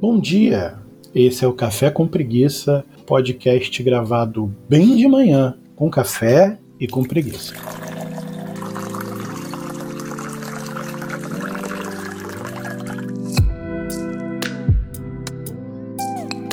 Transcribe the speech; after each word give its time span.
Bom 0.00 0.18
dia! 0.18 0.78
Esse 1.14 1.44
é 1.44 1.46
o 1.46 1.52
Café 1.52 1.90
com 1.90 2.08
Preguiça, 2.08 2.82
podcast 3.06 3.82
gravado 3.82 4.46
bem 4.66 4.96
de 4.96 5.06
manhã, 5.06 5.58
com 5.76 5.90
café 5.90 6.58
e 6.80 6.88
com 6.88 7.04
preguiça. 7.04 7.52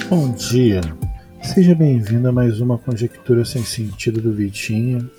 Bom 0.10 0.34
dia! 0.34 0.82
Seja 1.42 1.74
bem-vindo 1.74 2.28
a 2.28 2.34
mais 2.34 2.60
uma 2.60 2.78
conjectura 2.78 3.46
sem 3.46 3.64
sentido 3.64 4.20
do 4.20 4.34
Vitinho. 4.34 5.10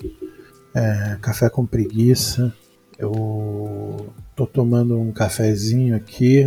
É, 0.74 1.16
café 1.22 1.48
com 1.48 1.64
preguiça. 1.64 2.52
Eu 2.98 4.12
tô 4.36 4.46
tomando 4.46 5.00
um 5.00 5.12
cafezinho 5.12 5.96
aqui 5.96 6.46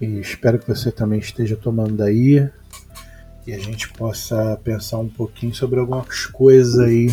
e 0.00 0.20
espero 0.20 0.58
que 0.58 0.66
você 0.68 0.90
também 0.90 1.18
esteja 1.18 1.56
tomando 1.56 2.02
aí 2.02 2.48
e 3.46 3.52
a 3.52 3.58
gente 3.58 3.90
possa 3.90 4.58
pensar 4.64 4.98
um 4.98 5.08
pouquinho 5.08 5.54
sobre 5.54 5.78
algumas 5.78 6.26
coisas 6.26 6.78
aí. 6.78 7.08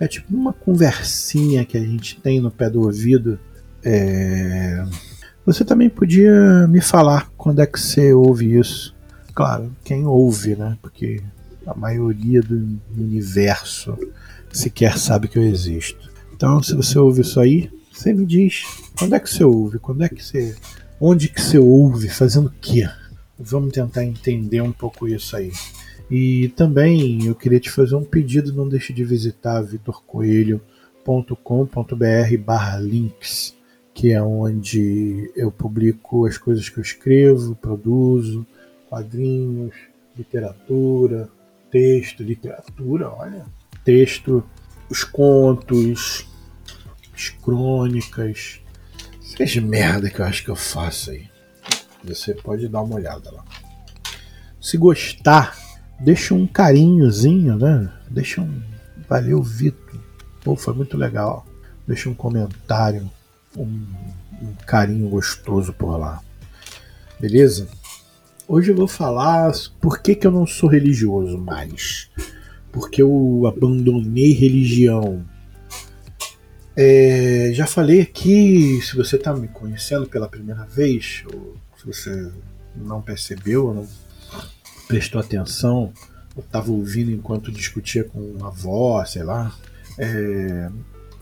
É 0.00 0.08
tipo 0.08 0.34
uma 0.34 0.52
conversinha 0.52 1.64
que 1.64 1.76
a 1.76 1.80
gente 1.80 2.20
tem 2.20 2.40
no 2.40 2.50
pé 2.50 2.68
do 2.68 2.82
ouvido. 2.82 3.38
É... 3.84 4.84
Você 5.46 5.64
também 5.64 5.88
podia 5.88 6.66
me 6.66 6.80
falar 6.80 7.30
quando 7.36 7.60
é 7.60 7.66
que 7.66 7.80
você 7.80 8.12
ouve 8.12 8.58
isso. 8.58 8.94
Claro, 9.34 9.72
quem 9.84 10.04
ouve, 10.06 10.56
né? 10.56 10.76
Porque 10.82 11.20
a 11.66 11.74
maioria 11.74 12.42
do 12.42 12.80
universo 12.96 13.96
sequer 14.52 14.98
sabe 14.98 15.28
que 15.28 15.38
eu 15.38 15.44
existo. 15.44 16.10
Então, 16.34 16.60
se 16.62 16.74
você 16.74 16.98
ouve 16.98 17.20
isso 17.22 17.38
aí, 17.38 17.70
você 17.92 18.12
me 18.12 18.26
diz 18.26 18.64
quando 18.98 19.14
é 19.14 19.20
que 19.20 19.30
você 19.30 19.44
ouve, 19.44 19.78
quando 19.78 20.02
é 20.02 20.08
que 20.08 20.22
você 20.22 20.56
Onde 21.04 21.28
que 21.28 21.40
você 21.40 21.58
ouve? 21.58 22.08
Fazendo 22.08 22.46
o 22.46 22.54
quê? 22.60 22.88
Vamos 23.36 23.72
tentar 23.72 24.04
entender 24.04 24.60
um 24.60 24.70
pouco 24.70 25.08
isso 25.08 25.34
aí. 25.34 25.50
E 26.08 26.50
também 26.50 27.26
eu 27.26 27.34
queria 27.34 27.58
te 27.58 27.72
fazer 27.72 27.96
um 27.96 28.04
pedido, 28.04 28.52
não 28.52 28.68
deixe 28.68 28.92
de 28.92 29.02
visitar 29.02 29.60
vitorcoelho.com.br 29.62 32.36
barra 32.46 32.78
links, 32.78 33.52
que 33.92 34.12
é 34.12 34.22
onde 34.22 35.28
eu 35.34 35.50
publico 35.50 36.24
as 36.24 36.38
coisas 36.38 36.68
que 36.68 36.78
eu 36.78 36.82
escrevo, 36.82 37.56
produzo, 37.56 38.46
quadrinhos, 38.88 39.74
literatura, 40.16 41.28
texto, 41.68 42.22
literatura, 42.22 43.10
olha, 43.10 43.44
texto, 43.84 44.44
os 44.88 45.02
contos, 45.02 46.28
as 47.12 47.28
crônicas, 47.28 48.61
essas 49.34 49.56
merda 49.56 50.10
que 50.10 50.20
eu 50.20 50.24
acho 50.24 50.44
que 50.44 50.50
eu 50.50 50.56
faço 50.56 51.10
aí. 51.10 51.26
Você 52.04 52.34
pode 52.34 52.68
dar 52.68 52.82
uma 52.82 52.96
olhada 52.96 53.30
lá. 53.30 53.44
Se 54.60 54.76
gostar, 54.76 55.56
deixa 56.00 56.34
um 56.34 56.46
carinhozinho, 56.46 57.56
né? 57.56 57.90
Deixa 58.10 58.40
um. 58.40 58.62
Valeu, 59.08 59.42
Vitor. 59.42 60.00
Pô, 60.42 60.56
foi 60.56 60.74
muito 60.74 60.96
legal. 60.96 61.46
Deixa 61.86 62.08
um 62.08 62.14
comentário, 62.14 63.10
um, 63.56 63.86
um 64.42 64.54
carinho 64.66 65.08
gostoso 65.08 65.72
por 65.72 65.96
lá. 65.96 66.20
Beleza? 67.20 67.68
Hoje 68.46 68.70
eu 68.70 68.76
vou 68.76 68.88
falar 68.88 69.52
por 69.80 70.00
que, 70.00 70.14
que 70.14 70.26
eu 70.26 70.30
não 70.30 70.46
sou 70.46 70.68
religioso 70.68 71.38
mais. 71.38 72.10
Porque 72.70 73.02
eu 73.02 73.44
abandonei 73.46 74.32
religião 74.32 75.24
é, 76.76 77.50
já 77.52 77.66
falei 77.66 78.00
aqui, 78.00 78.80
se 78.82 78.96
você 78.96 79.16
está 79.16 79.34
me 79.34 79.48
conhecendo 79.48 80.06
pela 80.06 80.28
primeira 80.28 80.64
vez, 80.64 81.22
ou 81.32 81.56
se 81.78 81.86
você 81.86 82.32
não 82.74 83.02
percebeu, 83.02 83.74
não 83.74 83.86
prestou 84.88 85.20
atenção, 85.20 85.92
ou 86.34 86.42
estava 86.42 86.70
ouvindo 86.70 87.10
enquanto 87.10 87.52
discutia 87.52 88.04
com 88.04 88.36
a 88.42 88.46
avó, 88.46 89.04
sei 89.04 89.22
lá, 89.22 89.54
é, 89.98 90.70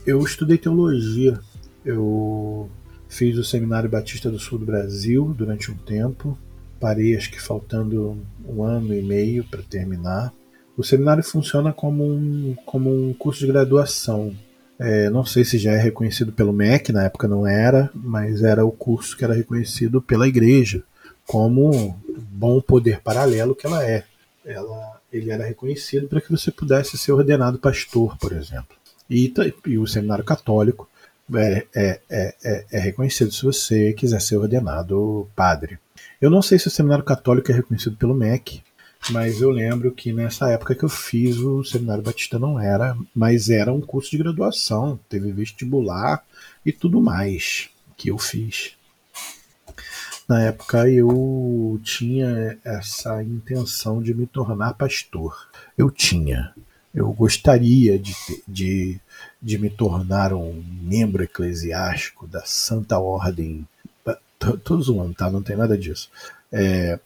eu 0.07 0.23
estudei 0.23 0.57
teologia. 0.57 1.39
Eu 1.85 2.71
fiz 3.09 3.37
o 3.37 3.45
Seminário 3.45 3.91
Batista 3.91 4.31
do 4.31 4.39
Sul 4.39 4.59
do 4.59 4.67
Brasil 4.67 5.35
durante 5.37 5.71
um 5.71 5.77
tempo, 5.77 6.39
parei 6.79 7.17
acho 7.17 7.31
que 7.31 7.41
faltando 7.41 8.19
um 8.47 8.63
ano 8.63 8.95
e 8.95 9.03
meio 9.03 9.45
para 9.45 9.63
terminar. 9.63 10.33
O 10.77 10.85
seminário 10.85 11.23
funciona 11.23 11.73
como 11.73 12.05
um, 12.05 12.55
como 12.65 12.91
um 12.91 13.13
curso 13.13 13.41
de 13.41 13.49
graduação 13.49 14.35
é, 14.81 15.11
não 15.11 15.27
sei 15.27 15.45
se 15.45 15.59
já 15.59 15.73
é 15.73 15.77
reconhecido 15.77 16.33
pelo 16.33 16.55
MEC, 16.55 16.91
na 16.91 17.05
época 17.05 17.29
não 17.29 17.47
era, 17.47 17.91
mas 17.95 18.43
era 18.43 18.65
o 18.65 18.73
curso 18.73 19.15
que 19.15 19.23
era 19.23 19.35
reconhecido 19.35 20.01
pela 20.01 20.27
igreja 20.27 20.83
como 21.27 22.01
bom 22.31 22.63
poder 22.63 23.01
paralelo 23.01 23.55
que 23.55 23.67
ela 23.67 23.85
é. 23.85 24.05
Ela, 24.43 25.01
ele 25.13 25.31
era 25.31 25.45
reconhecido 25.45 26.09
para 26.09 26.21
que 26.21 26.31
você 26.31 26.51
pudesse 26.51 26.97
ser 26.97 27.13
ordenado 27.13 27.59
pastor, 27.59 28.17
por 28.17 28.33
exemplo. 28.33 28.75
E, 29.09 29.33
e 29.67 29.77
o 29.77 29.87
seminário 29.87 30.25
católico 30.25 30.89
é, 31.35 31.67
é, 31.75 32.01
é, 32.11 32.65
é, 32.73 32.79
reconhecido 32.79 33.33
se 33.33 33.45
você 33.45 33.93
quiser 33.93 34.21
ser 34.21 34.39
ordenado 34.39 35.29
padre. 35.37 35.79
Eu 36.21 36.31
não 36.31 36.41
sei 36.41 36.59
se 36.59 36.69
o 36.69 36.71
seminário 36.71 37.05
católico 37.05 37.53
é 37.53 37.55
reconhecido 37.55 37.97
pelo 37.97 38.15
MEC, 38.15 38.63
mas 39.09 39.41
eu 39.41 39.51
lembro 39.51 39.93
que 39.93 40.13
nessa 40.13 40.51
época 40.51 40.75
que 40.75 40.85
eu 40.85 40.89
fiz 40.89 41.39
o 41.39 41.65
Seminário 41.65 42.03
Batista 42.03 42.39
não 42.39 42.61
era, 42.61 42.97
mas 43.15 43.49
era 43.49 43.73
um 43.73 43.81
curso 43.81 44.11
de 44.11 44.19
graduação, 44.19 45.01
teve 45.09 45.33
vestibular 45.33 46.25
e 46.65 46.73
tudo 46.73 47.01
mais 47.01 47.71
que 47.97 48.11
eu 48.11 48.19
fiz. 48.19 48.77
Na 50.29 50.43
época 50.43 50.89
eu 50.89 51.81
tinha 51.83 52.57
essa 52.65 53.21
intenção 53.21 54.01
de 54.01 54.15
me 54.15 54.29
tornar 54.29 54.75
pastor. 54.75 55.49
Eu 55.77 55.91
tinha. 55.91 56.55
Eu 56.95 57.13
gostaria 57.13 57.99
de, 57.99 58.15
de, 58.47 59.01
de 59.43 59.59
me 59.59 59.69
tornar 59.69 60.33
um 60.33 60.63
membro 60.83 61.25
eclesiástico 61.25 62.29
da 62.29 62.43
Santa 62.45 62.97
Ordem. 62.99 63.67
Tô, 64.65 64.81
zoando, 64.81 65.15
tá? 65.15 65.29
Não 65.29 65.43
tem 65.43 65.57
nada 65.57 65.77
disso. 65.77 66.09
É, 66.53 66.99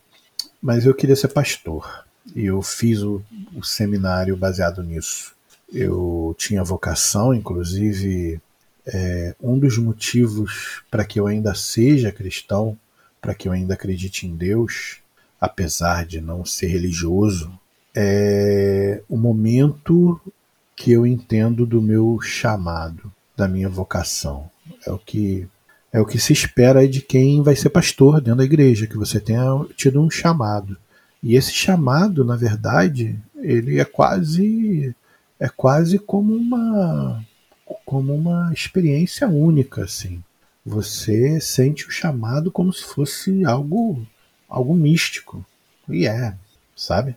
mas 0.65 0.87
eu 0.87 0.95
queria 0.95 1.15
ser 1.15 1.29
pastor. 1.29 2.07
E 2.35 2.47
eu 2.47 2.63
fiz 2.63 3.03
o, 3.03 3.23
o 3.55 3.63
seminário 3.63 4.35
baseado 4.35 4.83
nisso. 4.83 5.35
Eu 5.71 6.35
tinha 6.39 6.65
vocação, 6.65 7.35
inclusive, 7.35 8.41
é, 8.87 9.35
um 9.43 9.59
dos 9.59 9.77
motivos 9.77 10.83
para 10.91 11.05
que 11.05 11.21
eu 11.21 11.27
ainda 11.27 11.55
seja 11.55 12.11
cristão, 12.11 12.79
para 13.21 13.35
que 13.35 13.47
eu 13.47 13.53
ainda 13.53 13.75
acredite 13.75 14.27
em 14.27 14.35
Deus, 14.35 15.01
apesar 15.39 16.07
de 16.07 16.23
não 16.23 16.47
ser 16.47 16.69
religioso, 16.69 17.53
é 17.95 19.03
o 19.07 19.19
momento 19.19 20.19
que 20.75 20.93
eu 20.93 21.07
entendo 21.07 21.67
do 21.67 21.83
meu 21.83 22.19
chamado, 22.23 23.13
da 23.37 23.47
minha 23.47 23.69
vocação. 23.69 24.51
É 24.87 24.91
o 24.91 24.99
que 24.99 25.47
é 25.95 26.01
o 26.01 26.05
que 26.05 26.19
se 26.19 26.33
espera 26.33 26.89
de 26.89 27.01
quem 27.01 27.41
vai 27.41 27.55
ser 27.55 27.71
pastor 27.71 28.21
dentro 28.21 28.39
da 28.39 28.45
igreja, 28.45 28.89
que 28.89 28.97
você 28.97 29.21
tenha 29.21 29.45
tido 29.77 30.03
um 30.03 30.11
chamado. 30.11 30.77
E 31.23 31.37
esse 31.37 31.53
chamado, 31.53 32.25
na 32.25 32.35
verdade, 32.35 33.17
ele 33.37 33.79
é 33.79 33.85
quase 33.85 34.93
é 35.39 35.49
quase 35.49 35.97
como 36.01 36.35
uma 36.35 37.25
como 37.85 38.13
uma 38.13 38.53
experiência 38.53 39.29
única, 39.29 39.85
assim. 39.85 40.21
Você 40.67 41.41
sente 41.41 41.87
o 41.87 41.93
chamado 41.93 42.51
como 42.51 42.73
se 42.73 42.83
fosse 42.83 43.45
algo 43.45 44.05
algo 44.49 44.75
místico. 44.75 45.47
E 45.89 46.09
é, 46.09 46.35
sabe? 46.75 47.15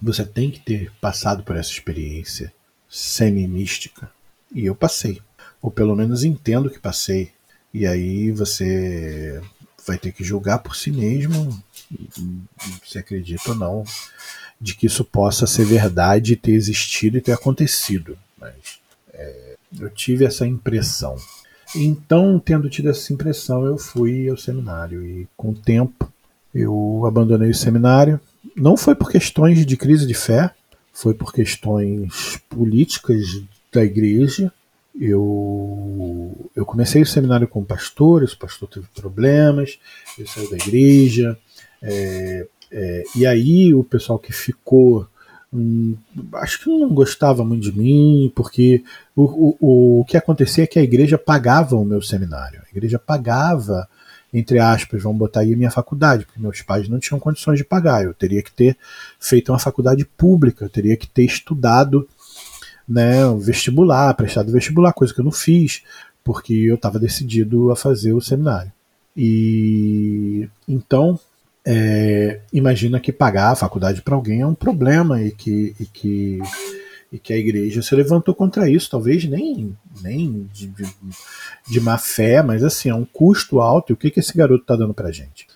Você 0.00 0.24
tem 0.24 0.50
que 0.50 0.60
ter 0.60 0.90
passado 0.98 1.42
por 1.42 1.56
essa 1.56 1.70
experiência 1.70 2.50
semi-mística. 2.88 4.10
E 4.50 4.64
eu 4.64 4.74
passei. 4.74 5.20
Ou 5.60 5.70
pelo 5.70 5.94
menos 5.94 6.24
entendo 6.24 6.70
que 6.70 6.78
passei. 6.78 7.30
E 7.72 7.86
aí 7.86 8.30
você 8.30 9.40
vai 9.86 9.98
ter 9.98 10.12
que 10.12 10.24
julgar 10.24 10.58
por 10.58 10.76
si 10.76 10.90
mesmo 10.90 11.62
se 12.84 12.98
acredita 12.98 13.50
ou 13.50 13.56
não 13.56 13.84
de 14.60 14.74
que 14.74 14.86
isso 14.86 15.04
possa 15.04 15.46
ser 15.46 15.64
verdade, 15.64 16.36
ter 16.36 16.52
existido 16.52 17.16
e 17.16 17.20
ter 17.20 17.32
acontecido. 17.32 18.18
Mas 18.38 18.80
é, 19.14 19.56
eu 19.78 19.88
tive 19.88 20.24
essa 20.24 20.46
impressão. 20.46 21.16
Então, 21.74 22.38
tendo 22.38 22.68
tido 22.68 22.90
essa 22.90 23.12
impressão, 23.12 23.64
eu 23.64 23.78
fui 23.78 24.28
ao 24.28 24.36
seminário 24.36 25.04
e, 25.04 25.26
com 25.36 25.50
o 25.50 25.54
tempo, 25.54 26.12
eu 26.54 27.04
abandonei 27.06 27.50
o 27.50 27.54
seminário. 27.54 28.20
Não 28.54 28.76
foi 28.76 28.94
por 28.94 29.10
questões 29.10 29.64
de 29.64 29.76
crise 29.76 30.06
de 30.06 30.14
fé, 30.14 30.50
foi 30.92 31.14
por 31.14 31.32
questões 31.32 32.38
políticas 32.48 33.42
da 33.72 33.82
igreja 33.82 34.52
eu, 34.98 36.50
eu 36.54 36.64
comecei 36.64 37.02
o 37.02 37.06
seminário 37.06 37.48
com 37.48 37.64
pastores, 37.64 38.32
o 38.32 38.38
pastor 38.38 38.68
teve 38.68 38.86
problemas, 38.94 39.78
ele 40.18 40.28
saiu 40.28 40.50
da 40.50 40.56
igreja, 40.56 41.38
é, 41.82 42.46
é, 42.70 43.04
e 43.16 43.26
aí 43.26 43.74
o 43.74 43.84
pessoal 43.84 44.18
que 44.18 44.32
ficou, 44.32 45.06
hum, 45.52 45.96
acho 46.34 46.62
que 46.62 46.68
não 46.68 46.92
gostava 46.92 47.44
muito 47.44 47.70
de 47.70 47.78
mim, 47.78 48.32
porque 48.34 48.82
o, 49.14 49.56
o, 49.60 50.00
o 50.00 50.04
que 50.04 50.16
acontecia 50.16 50.64
é 50.64 50.66
que 50.66 50.78
a 50.78 50.82
igreja 50.82 51.16
pagava 51.16 51.76
o 51.76 51.84
meu 51.84 52.02
seminário, 52.02 52.60
a 52.66 52.70
igreja 52.70 52.98
pagava 52.98 53.88
entre 54.32 54.60
aspas, 54.60 55.02
vamos 55.02 55.18
botar 55.18 55.40
aí 55.40 55.52
a 55.52 55.56
minha 55.56 55.70
faculdade, 55.70 56.24
porque 56.24 56.40
meus 56.40 56.62
pais 56.62 56.88
não 56.88 57.00
tinham 57.00 57.18
condições 57.18 57.58
de 57.58 57.64
pagar. 57.64 58.04
Eu 58.04 58.14
teria 58.14 58.42
que 58.42 58.52
ter 58.52 58.76
feito 59.18 59.50
uma 59.50 59.58
faculdade 59.58 60.04
pública, 60.04 60.64
eu 60.64 60.68
teria 60.68 60.96
que 60.96 61.08
ter 61.08 61.24
estudado 61.24 62.08
né, 62.90 63.24
o 63.26 63.38
vestibular, 63.38 64.12
prestado 64.14 64.50
vestibular, 64.50 64.92
coisa 64.92 65.14
que 65.14 65.20
eu 65.20 65.24
não 65.24 65.30
fiz, 65.30 65.82
porque 66.24 66.52
eu 66.52 66.74
estava 66.74 66.98
decidido 66.98 67.70
a 67.70 67.76
fazer 67.76 68.12
o 68.12 68.20
seminário. 68.20 68.72
E 69.16 70.48
então, 70.66 71.18
é, 71.64 72.40
imagina 72.52 72.98
que 72.98 73.12
pagar 73.12 73.52
a 73.52 73.56
faculdade 73.56 74.02
para 74.02 74.16
alguém 74.16 74.40
é 74.40 74.46
um 74.46 74.54
problema 74.54 75.22
e 75.22 75.30
que, 75.30 75.74
e 75.78 75.86
que 75.86 76.40
e 77.12 77.18
que 77.18 77.32
a 77.32 77.36
igreja 77.36 77.82
se 77.82 77.92
levantou 77.94 78.32
contra 78.32 78.70
isso, 78.70 78.88
talvez 78.88 79.24
nem, 79.24 79.76
nem 80.00 80.48
de, 80.52 80.68
de, 80.68 80.84
de 81.68 81.80
má 81.80 81.98
fé, 81.98 82.40
mas 82.40 82.62
assim, 82.62 82.88
é 82.88 82.94
um 82.94 83.04
custo 83.04 83.60
alto, 83.60 83.90
e 83.90 83.94
o 83.94 83.96
que, 83.96 84.12
que 84.12 84.20
esse 84.20 84.36
garoto 84.36 84.62
está 84.62 84.76
dando 84.76 84.94
para 84.94 85.10
gente? 85.10 85.48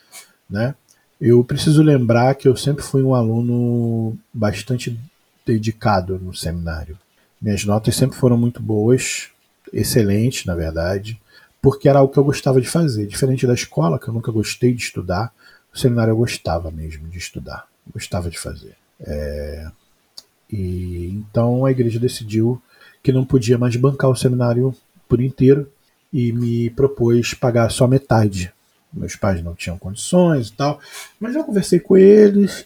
Né? 0.51 0.75
Eu 1.21 1.45
preciso 1.45 1.81
lembrar 1.81 2.35
que 2.35 2.49
eu 2.49 2.57
sempre 2.57 2.83
fui 2.83 3.05
um 3.05 3.15
aluno 3.15 4.19
bastante 4.33 4.99
dedicado 5.47 6.19
no 6.19 6.35
seminário. 6.35 6.99
Minhas 7.45 7.63
notas 7.67 7.95
sempre 7.95 8.17
foram 8.17 8.39
muito 8.39 8.63
boas, 8.63 9.29
excelentes, 9.71 10.47
na 10.47 10.55
verdade, 10.55 11.21
porque 11.61 11.91
era 11.91 11.99
algo 11.99 12.11
que 12.11 12.19
eu 12.19 12.25
gostava 12.25 12.59
de 12.59 12.67
fazer. 12.67 13.07
Diferente 13.07 13.47
da 13.47 13.53
escola, 13.53 13.99
que 13.99 14.09
eu 14.09 14.15
nunca 14.15 14.33
gostei 14.33 14.73
de 14.73 14.83
estudar, 14.83 15.31
o 15.71 15.79
seminário 15.79 16.13
eu 16.13 16.17
gostava 16.17 16.71
mesmo 16.71 17.07
de 17.07 17.19
estudar, 17.19 17.69
gostava 17.93 18.31
de 18.31 18.39
fazer. 18.39 18.75
É, 18.99 19.67
e 20.51 21.11
então 21.13 21.67
a 21.67 21.71
igreja 21.71 22.01
decidiu 22.01 22.63
que 23.03 23.13
não 23.13 23.27
podia 23.27 23.59
mais 23.59 23.77
bancar 23.77 24.09
o 24.09 24.17
seminário 24.17 24.75
por 25.07 25.21
inteiro 25.21 25.71
e 26.11 26.33
me 26.33 26.71
propôs 26.71 27.35
pagar 27.35 27.71
só 27.71 27.87
metade. 27.87 28.55
Meus 28.91 29.17
pais 29.17 29.43
não 29.43 29.55
tinham 29.55 29.77
condições 29.77 30.49
e 30.49 30.53
tal, 30.55 30.81
mas 31.21 31.37
eu 31.37 31.45
conversei 31.45 31.79
com 31.79 31.95
eles. 31.95 32.65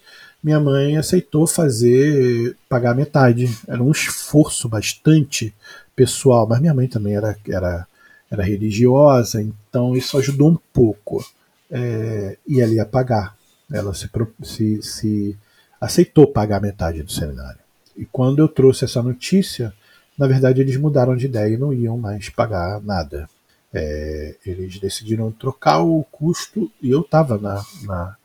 Minha 0.49 0.61
mãe 0.61 0.97
aceitou 0.97 1.47
fazer 1.47 2.57
pagar 2.71 2.95
metade. 2.95 3.55
Era 3.69 3.83
um 3.83 3.91
esforço 3.91 4.67
bastante 4.67 5.55
pessoal, 5.95 6.49
mas 6.49 6.59
minha 6.59 6.73
mãe 6.73 6.89
também 6.89 7.15
era, 7.15 7.37
era, 7.47 7.87
era 8.31 8.43
religiosa, 8.43 9.43
então 9.43 9.95
isso 9.95 10.17
ajudou 10.17 10.53
um 10.53 10.59
pouco. 10.73 11.23
É, 11.71 12.39
e 12.47 12.63
ela 12.63 12.73
ia 12.73 12.87
pagar. 12.87 13.37
Ela 13.71 13.93
se, 13.93 14.09
se, 14.43 14.83
se 14.83 15.37
aceitou 15.79 16.33
pagar 16.33 16.63
metade 16.63 17.03
do 17.03 17.13
seminário. 17.13 17.61
E 17.95 18.07
quando 18.07 18.39
eu 18.39 18.49
trouxe 18.49 18.87
essa 18.87 19.03
notícia, 19.03 19.71
na 20.17 20.27
verdade 20.27 20.63
eles 20.63 20.79
mudaram 20.79 21.15
de 21.15 21.27
ideia 21.27 21.53
e 21.53 21.59
não 21.59 21.75
iam 21.75 21.99
mais 21.99 22.31
pagar 22.31 22.81
nada. 22.81 23.29
É, 23.71 24.35
eles 24.47 24.81
decidiram 24.81 25.31
trocar 25.31 25.83
o 25.83 26.03
custo 26.05 26.73
e 26.81 26.91
eu 26.91 27.03
estava 27.03 27.37
na, 27.37 27.63
na 27.83 28.17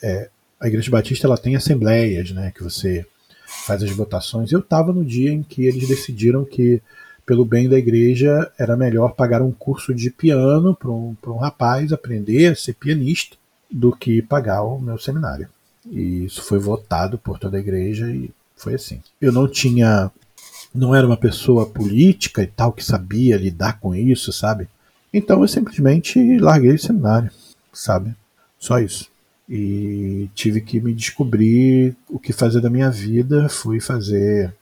é, 0.00 0.30
a 0.60 0.68
Igreja 0.68 0.90
Batista 0.90 1.26
ela 1.26 1.38
tem 1.38 1.56
assembleias, 1.56 2.30
né, 2.30 2.52
que 2.54 2.62
você 2.62 3.06
faz 3.66 3.82
as 3.82 3.90
votações. 3.90 4.52
Eu 4.52 4.60
estava 4.60 4.92
no 4.92 5.04
dia 5.04 5.30
em 5.30 5.42
que 5.42 5.64
eles 5.64 5.88
decidiram 5.88 6.44
que 6.44 6.82
pelo 7.26 7.44
bem 7.44 7.68
da 7.68 7.78
igreja 7.78 8.50
era 8.58 8.76
melhor 8.76 9.14
pagar 9.14 9.40
um 9.40 9.50
curso 9.50 9.94
de 9.94 10.10
piano 10.10 10.74
para 10.74 10.90
um, 10.90 11.16
um 11.26 11.36
rapaz 11.36 11.92
aprender 11.92 12.52
a 12.52 12.56
ser 12.56 12.74
pianista 12.74 13.36
do 13.70 13.94
que 13.94 14.20
pagar 14.20 14.62
o 14.62 14.78
meu 14.78 14.98
seminário. 14.98 15.48
E 15.90 16.24
isso 16.24 16.42
foi 16.42 16.58
votado 16.58 17.18
por 17.18 17.38
toda 17.38 17.56
a 17.56 17.60
igreja 17.60 18.10
e 18.10 18.30
foi 18.56 18.74
assim. 18.74 19.00
Eu 19.20 19.32
não 19.32 19.48
tinha. 19.48 20.10
Não 20.74 20.94
era 20.94 21.06
uma 21.06 21.16
pessoa 21.16 21.66
política 21.66 22.42
e 22.42 22.46
tal 22.46 22.72
que 22.72 22.84
sabia 22.84 23.36
lidar 23.36 23.78
com 23.78 23.94
isso, 23.94 24.32
sabe? 24.32 24.68
Então 25.12 25.40
eu 25.40 25.48
simplesmente 25.48 26.38
larguei 26.38 26.74
o 26.74 26.78
seminário, 26.78 27.30
sabe? 27.72 28.14
Só 28.58 28.80
isso. 28.80 29.08
E 29.48 30.28
tive 30.34 30.60
que 30.60 30.80
me 30.80 30.94
descobrir 30.94 31.94
o 32.08 32.18
que 32.18 32.32
fazer 32.32 32.60
da 32.60 32.70
minha 32.70 32.90
vida. 32.90 33.48
Fui 33.48 33.80
fazer. 33.80 34.54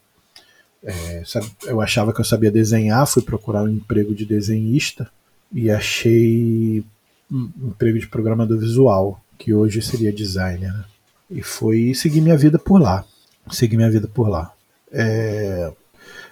É, 0.85 1.23
eu 1.67 1.81
achava 1.81 2.13
que 2.13 2.21
eu 2.21 2.25
sabia 2.25 2.51
desenhar, 2.51 3.07
fui 3.07 3.23
procurar 3.23 3.63
um 3.63 3.69
emprego 3.69 4.15
de 4.15 4.25
desenhista 4.25 5.09
e 5.53 5.71
achei 5.71 6.85
um 7.31 7.51
emprego 7.69 7.99
de 8.01 8.09
programador 8.09 8.59
visual, 8.59 9.23
que 9.39 9.55
hoje 9.55 9.81
seria 9.81 10.13
designer. 10.13 10.75
E 11.31 11.41
foi 11.41 11.95
seguir 11.95 12.21
minha 12.21 12.37
vida 12.37 12.59
por 12.59 12.81
lá 12.81 13.07
segui 13.51 13.77
minha 13.77 13.91
vida 13.91 14.09
por 14.09 14.29
lá. 14.29 14.53
É... 14.91 15.73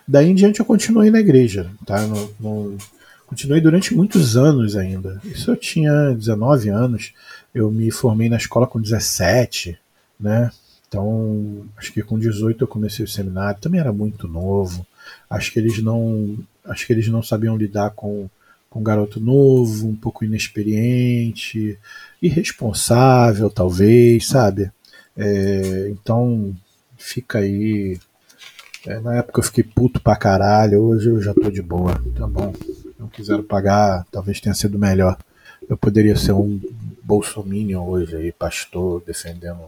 Daí 0.06 0.29
em 0.29 0.35
diante 0.35 0.61
eu 0.61 0.67
continuei 0.67 1.11
na 1.11 1.20
igreja, 1.20 1.70
tá? 1.87 2.06
No, 2.06 2.31
no... 2.38 2.79
Continuei 3.26 3.61
durante 3.61 3.94
muitos 3.94 4.37
anos 4.37 4.76
ainda. 4.76 5.20
Isso 5.25 5.50
eu 5.50 5.56
tinha 5.56 6.12
19 6.12 6.69
anos, 6.69 7.12
eu 7.55 7.70
me 7.70 7.91
formei 7.91 8.29
na 8.29 8.37
escola 8.37 8.67
com 8.67 8.81
17, 8.81 9.79
né? 10.19 10.50
Então, 10.88 11.67
acho 11.76 11.93
que 11.93 12.02
com 12.02 12.19
18 12.19 12.64
eu 12.64 12.69
comecei 12.69 13.05
o 13.05 13.08
seminário, 13.08 13.61
também 13.61 13.81
era 13.81 13.93
muito 13.93 14.26
novo. 14.26 14.85
Acho 15.29 15.52
que 15.52 15.58
eles 15.58 15.81
não, 15.82 16.37
acho 16.64 16.87
que 16.87 16.93
eles 16.93 17.06
não 17.08 17.23
sabiam 17.23 17.56
lidar 17.56 17.91
com, 17.91 18.29
com 18.69 18.81
um 18.81 18.82
garoto 18.82 19.20
novo, 19.20 19.87
um 19.88 19.94
pouco 19.94 20.25
inexperiente, 20.25 21.79
irresponsável, 22.20 23.49
talvez, 23.49 24.26
sabe? 24.26 24.70
É, 25.17 25.88
então, 25.91 26.55
fica 26.99 27.38
aí. 27.38 27.99
É, 28.87 28.99
na 28.99 29.17
época 29.17 29.41
eu 29.41 29.44
fiquei 29.44 29.62
puto 29.62 30.00
pra 30.00 30.17
caralho, 30.17 30.81
hoje 30.82 31.08
eu 31.08 31.23
já 31.23 31.32
tô 31.32 31.50
de 31.50 31.62
boa. 31.62 32.03
Tá 32.17 32.26
bom. 32.26 32.53
Não 32.99 33.08
quiseram 33.08 33.44
pagar, 33.44 34.05
talvez 34.11 34.41
tenha 34.41 34.55
sido 34.55 34.79
melhor. 34.79 35.17
Eu 35.69 35.76
poderia 35.76 36.17
ser 36.17 36.32
um 36.32 36.61
bolsominion 37.10 37.84
hoje 37.88 38.14
aí, 38.14 38.30
pastor, 38.30 39.02
defendendo, 39.04 39.62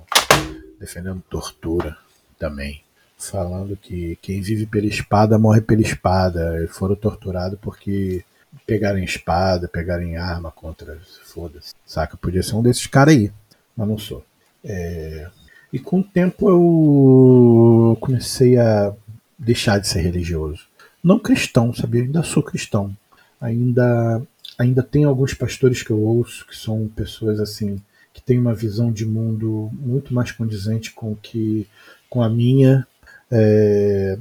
defendendo 0.79 1.21
tortura 1.29 1.97
também. 2.39 2.83
Falando 3.19 3.77
que 3.77 4.17
quem 4.23 4.41
vive 4.41 4.65
pela 4.65 4.87
espada 4.87 5.39
morre 5.39 5.61
pela 5.61 5.83
espada. 5.83 6.57
Eles 6.57 6.71
foram 6.71 6.95
torturados 6.95 7.59
porque 7.61 8.25
pegaram 8.65 9.01
espada, 9.01 9.67
pegaram 9.67 10.17
arma 10.17 10.53
contra. 10.53 11.01
Foda-se. 11.25 11.75
Saca? 11.85 12.17
Podia 12.17 12.45
ser 12.45 12.55
um 12.55 12.63
desses 12.63 12.87
caras 12.87 13.15
aí. 13.15 13.33
Mas 13.77 13.89
não 13.89 13.99
sou. 13.99 14.25
É, 14.65 15.29
e 15.73 15.81
com 15.81 15.99
o 15.99 16.05
tempo 16.05 16.49
eu 16.49 17.97
comecei 18.01 18.57
a 18.57 18.93
deixar 19.37 19.79
de 19.81 19.89
ser 19.89 20.03
religioso. 20.03 20.67
Não 21.03 21.19
cristão, 21.19 21.75
sabia? 21.75 22.03
ainda 22.03 22.23
sou 22.23 22.43
cristão. 22.43 22.97
Ainda, 23.41 24.23
ainda 24.59 24.83
tem 24.83 25.05
alguns 25.05 25.35
pastores 25.35 25.83
que 25.83 25.91
eu 25.91 26.01
ouço 26.01 26.47
que 26.47 26.57
são 26.57 26.89
pessoas 26.89 27.41
assim 27.41 27.81
que 28.13 28.21
têm 28.21 28.39
uma 28.39 28.55
visão 28.55 28.93
de 28.93 29.07
mundo 29.07 29.71
muito 29.73 30.13
mais 30.13 30.31
condizente 30.31 30.93
com 30.93 31.17
que 31.17 31.67
com 32.11 32.23
a 32.23 32.29
minha. 32.29 32.87
É, 33.31 34.19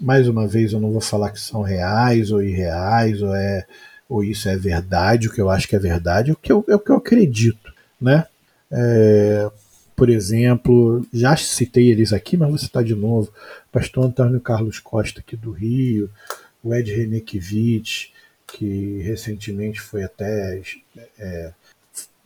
mais 0.00 0.26
uma 0.28 0.46
vez, 0.46 0.72
eu 0.72 0.80
não 0.80 0.92
vou 0.92 1.00
falar 1.00 1.30
que 1.30 1.40
são 1.40 1.62
reais 1.62 2.30
ou 2.30 2.42
irreais 2.42 3.20
ou 3.22 3.34
é 3.34 3.66
ou 4.08 4.22
isso 4.22 4.48
é 4.48 4.56
verdade, 4.56 5.26
o 5.26 5.32
que 5.32 5.40
eu 5.40 5.50
acho 5.50 5.66
que 5.66 5.74
é 5.74 5.80
verdade, 5.80 6.30
é 6.30 6.32
o 6.32 6.36
que 6.36 6.52
eu, 6.52 6.64
é 6.68 6.76
o 6.76 6.78
que 6.78 6.90
eu 6.90 6.96
acredito, 6.96 7.72
né? 8.00 8.24
É, 8.70 9.50
por 9.96 10.08
exemplo, 10.08 11.04
já 11.12 11.36
citei 11.36 11.90
eles 11.90 12.12
aqui, 12.12 12.36
mas 12.36 12.48
vou 12.48 12.58
citar 12.58 12.84
de 12.84 12.94
novo: 12.94 13.32
Pastor 13.72 14.04
Antônio 14.04 14.40
Carlos 14.40 14.78
Costa, 14.78 15.20
aqui 15.20 15.36
do 15.36 15.50
Rio, 15.50 16.08
o 16.62 16.74
Ed 16.74 16.92
Renekiewicz, 16.94 18.12
que 18.46 19.00
recentemente 19.02 19.80
foi 19.80 20.04
até 20.04 20.62
é, 21.18 21.52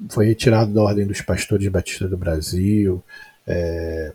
foi 0.09 0.27
retirado 0.27 0.73
da 0.73 0.83
Ordem 0.83 1.07
dos 1.07 1.21
Pastores 1.21 1.69
Batistas 1.69 2.09
do 2.11 2.17
Brasil, 2.17 3.03
é, 3.47 4.13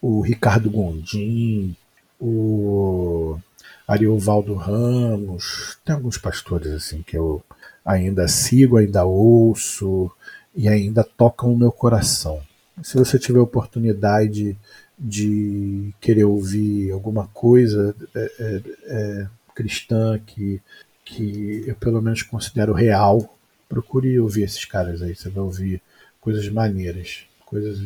o 0.00 0.20
Ricardo 0.20 0.70
Gondim, 0.70 1.76
o 2.20 3.38
Ariovaldo 3.86 4.54
Ramos, 4.54 5.78
tem 5.84 5.94
alguns 5.94 6.18
pastores 6.18 6.72
assim 6.72 7.02
que 7.02 7.16
eu 7.16 7.42
ainda 7.84 8.26
sigo, 8.26 8.76
ainda 8.76 9.04
ouço 9.04 10.10
e 10.54 10.68
ainda 10.68 11.04
tocam 11.04 11.52
o 11.52 11.58
meu 11.58 11.70
coração. 11.70 12.40
Se 12.82 12.96
você 12.96 13.18
tiver 13.18 13.38
oportunidade 13.38 14.56
de 14.98 15.94
querer 16.00 16.24
ouvir 16.24 16.90
alguma 16.90 17.28
coisa 17.28 17.94
é, 18.14 18.32
é, 18.38 18.62
é, 18.86 19.26
cristã 19.54 20.18
que, 20.24 20.60
que 21.06 21.62
eu 21.66 21.76
pelo 21.76 22.02
menos 22.02 22.22
considero 22.22 22.74
real, 22.74 23.38
procure 23.68 24.18
ouvir 24.18 24.42
esses 24.42 24.64
caras 24.64 25.00
aí. 25.00 25.14
Você 25.14 25.30
vai 25.30 25.42
ouvir 25.42 25.80
coisas 26.20 26.46
maneiras, 26.48 27.20
coisas 27.46 27.80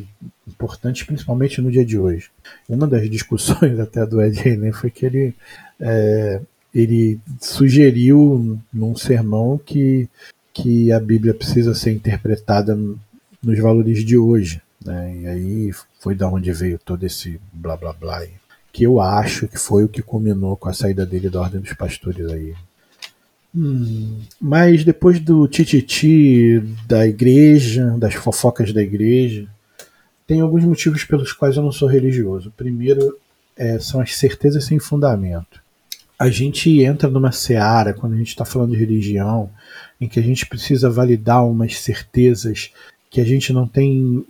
importantes, 0.48 1.04
principalmente 1.04 1.60
no 1.60 1.70
dia 1.70 1.84
de 1.84 1.98
hoje. 1.98 2.30
Uma 2.66 2.86
das 2.86 3.08
discussões 3.08 3.78
até 3.78 4.04
do 4.06 4.20
Ed 4.20 4.40
René 4.40 4.72
foi 4.72 4.90
que 4.90 5.04
ele, 5.04 5.34
é, 5.78 6.40
ele 6.74 7.20
sugeriu 7.38 8.58
num 8.72 8.96
sermão 8.96 9.58
que, 9.58 10.08
que 10.52 10.90
a 10.90 10.98
Bíblia 10.98 11.34
precisa 11.34 11.74
ser 11.74 11.92
interpretada 11.92 12.76
nos 13.42 13.58
valores 13.58 14.02
de 14.02 14.16
hoje. 14.16 14.62
Né? 14.82 15.16
E 15.20 15.26
aí 15.26 15.70
foi 16.00 16.14
da 16.14 16.26
onde 16.26 16.50
veio 16.52 16.78
todo 16.78 17.04
esse 17.04 17.38
blá 17.52 17.76
blá 17.76 17.92
blá, 17.92 18.26
que 18.72 18.84
eu 18.84 18.98
acho 18.98 19.46
que 19.46 19.58
foi 19.58 19.84
o 19.84 19.88
que 19.88 20.00
culminou 20.00 20.56
com 20.56 20.70
a 20.70 20.72
saída 20.72 21.04
dele 21.04 21.28
da 21.28 21.42
Ordem 21.42 21.60
dos 21.60 21.74
Pastores 21.74 22.26
aí. 22.30 22.54
Mas 24.40 24.84
depois 24.84 25.18
do 25.18 25.46
tititi 25.48 26.62
da 26.86 27.06
igreja, 27.06 27.96
das 27.98 28.14
fofocas 28.14 28.72
da 28.72 28.82
igreja, 28.82 29.48
tem 30.26 30.40
alguns 30.40 30.64
motivos 30.64 31.04
pelos 31.04 31.32
quais 31.32 31.56
eu 31.56 31.62
não 31.62 31.72
sou 31.72 31.88
religioso. 31.88 32.52
Primeiro 32.56 33.18
é, 33.56 33.78
são 33.78 34.00
as 34.00 34.14
certezas 34.16 34.64
sem 34.64 34.78
fundamento. 34.78 35.60
A 36.18 36.28
gente 36.28 36.82
entra 36.82 37.08
numa 37.08 37.32
seara, 37.32 37.94
quando 37.94 38.12
a 38.12 38.16
gente 38.16 38.28
está 38.28 38.44
falando 38.44 38.72
de 38.72 38.76
religião, 38.76 39.50
em 40.00 40.06
que 40.06 40.20
a 40.20 40.22
gente 40.22 40.46
precisa 40.46 40.88
validar 40.88 41.44
umas 41.46 41.78
certezas 41.80 42.70
que 43.10 43.20
a 43.20 43.24
gente 43.24 43.52
não 43.52 43.66
tem 43.66 44.24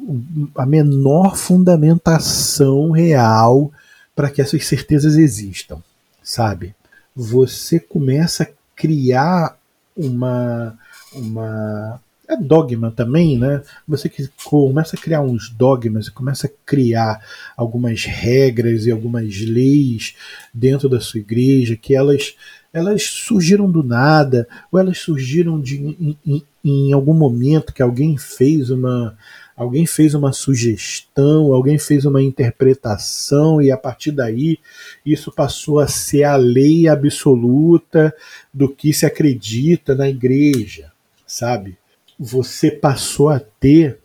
a 0.55 0.65
menor 0.65 1.37
fundamentação 1.37 2.93
real 2.93 3.71
para 4.17 4.31
que 4.31 4.41
essas 4.41 4.67
certezas 4.67 5.17
existam, 5.17 5.83
sabe? 6.23 6.75
Você 7.15 7.79
começa 7.79 8.45
a 8.45 8.49
criar 8.81 9.59
uma 9.97 10.79
uma 11.15 12.01
é 12.29 12.37
dogma 12.37 12.93
também, 12.93 13.37
né? 13.37 13.61
Você 13.89 14.09
que 14.09 14.29
começa 14.45 14.97
a 14.97 15.01
criar 15.01 15.21
uns 15.21 15.51
dogmas, 15.51 16.09
começa 16.09 16.47
a 16.47 16.51
criar 16.65 17.21
algumas 17.57 18.05
regras 18.05 18.87
e 18.87 18.91
algumas 18.91 19.41
leis 19.41 20.15
dentro 20.55 20.89
da 20.89 21.01
sua 21.01 21.19
igreja 21.21 21.77
que 21.77 21.95
elas 21.95 22.37
elas 22.73 23.03
surgiram 23.03 23.69
do 23.69 23.83
nada 23.83 24.47
ou 24.71 24.79
elas 24.79 24.99
surgiram 24.99 25.61
de 25.61 25.77
em, 25.77 26.17
em, 26.25 26.45
em 26.65 26.93
algum 26.93 27.15
momento 27.15 27.75
que 27.75 27.83
alguém 27.83 28.17
fez 28.17 28.71
uma 28.71 29.19
alguém 29.61 29.87
fez 29.87 30.15
uma 30.15 30.33
sugestão, 30.33 31.53
alguém 31.53 31.79
fez 31.79 32.05
uma 32.05 32.23
interpretação 32.23 33.61
e 33.61 33.71
a 33.71 33.77
partir 33.77 34.13
daí 34.13 34.59
isso 35.05 35.31
passou 35.31 35.79
a 35.79 35.87
ser 35.87 36.25
a 36.25 36.37
lei 36.37 36.89
absoluta 36.89 38.15
do 38.53 38.69
que 38.69 38.93
se 38.93 39.05
acredita 39.05 39.95
na 39.95 40.09
igreja, 40.09 40.91
sabe? 41.27 41.79
você 42.21 42.71
passou 42.71 43.31
a 43.31 43.41
ter 43.41 43.99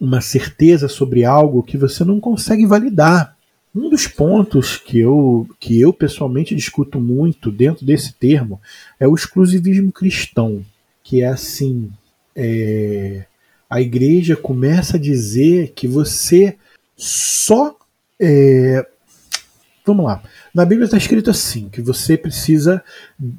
uma 0.00 0.20
certeza 0.20 0.88
sobre 0.88 1.24
algo 1.24 1.62
que 1.62 1.78
você 1.78 2.04
não 2.04 2.18
consegue 2.18 2.66
validar. 2.66 3.36
Um 3.72 3.88
dos 3.88 4.08
pontos 4.08 4.76
que 4.76 4.98
eu, 4.98 5.48
que 5.60 5.80
eu 5.80 5.92
pessoalmente 5.92 6.54
discuto 6.54 7.00
muito 7.00 7.52
dentro 7.52 7.86
desse 7.86 8.12
termo 8.12 8.60
é 8.98 9.06
o 9.06 9.14
exclusivismo 9.14 9.92
cristão, 9.92 10.64
que 11.04 11.22
é 11.22 11.28
assim: 11.28 11.92
é, 12.34 13.24
a 13.68 13.80
igreja 13.80 14.34
começa 14.34 14.96
a 14.96 15.00
dizer 15.00 15.72
que 15.74 15.86
você 15.86 16.56
só. 16.96 17.76
É, 18.20 18.86
vamos 19.84 20.06
lá. 20.06 20.22
Na 20.54 20.64
Bíblia 20.64 20.86
está 20.86 20.96
escrito 20.96 21.30
assim: 21.30 21.68
que 21.68 21.82
você 21.82 22.16
precisa. 22.16 22.82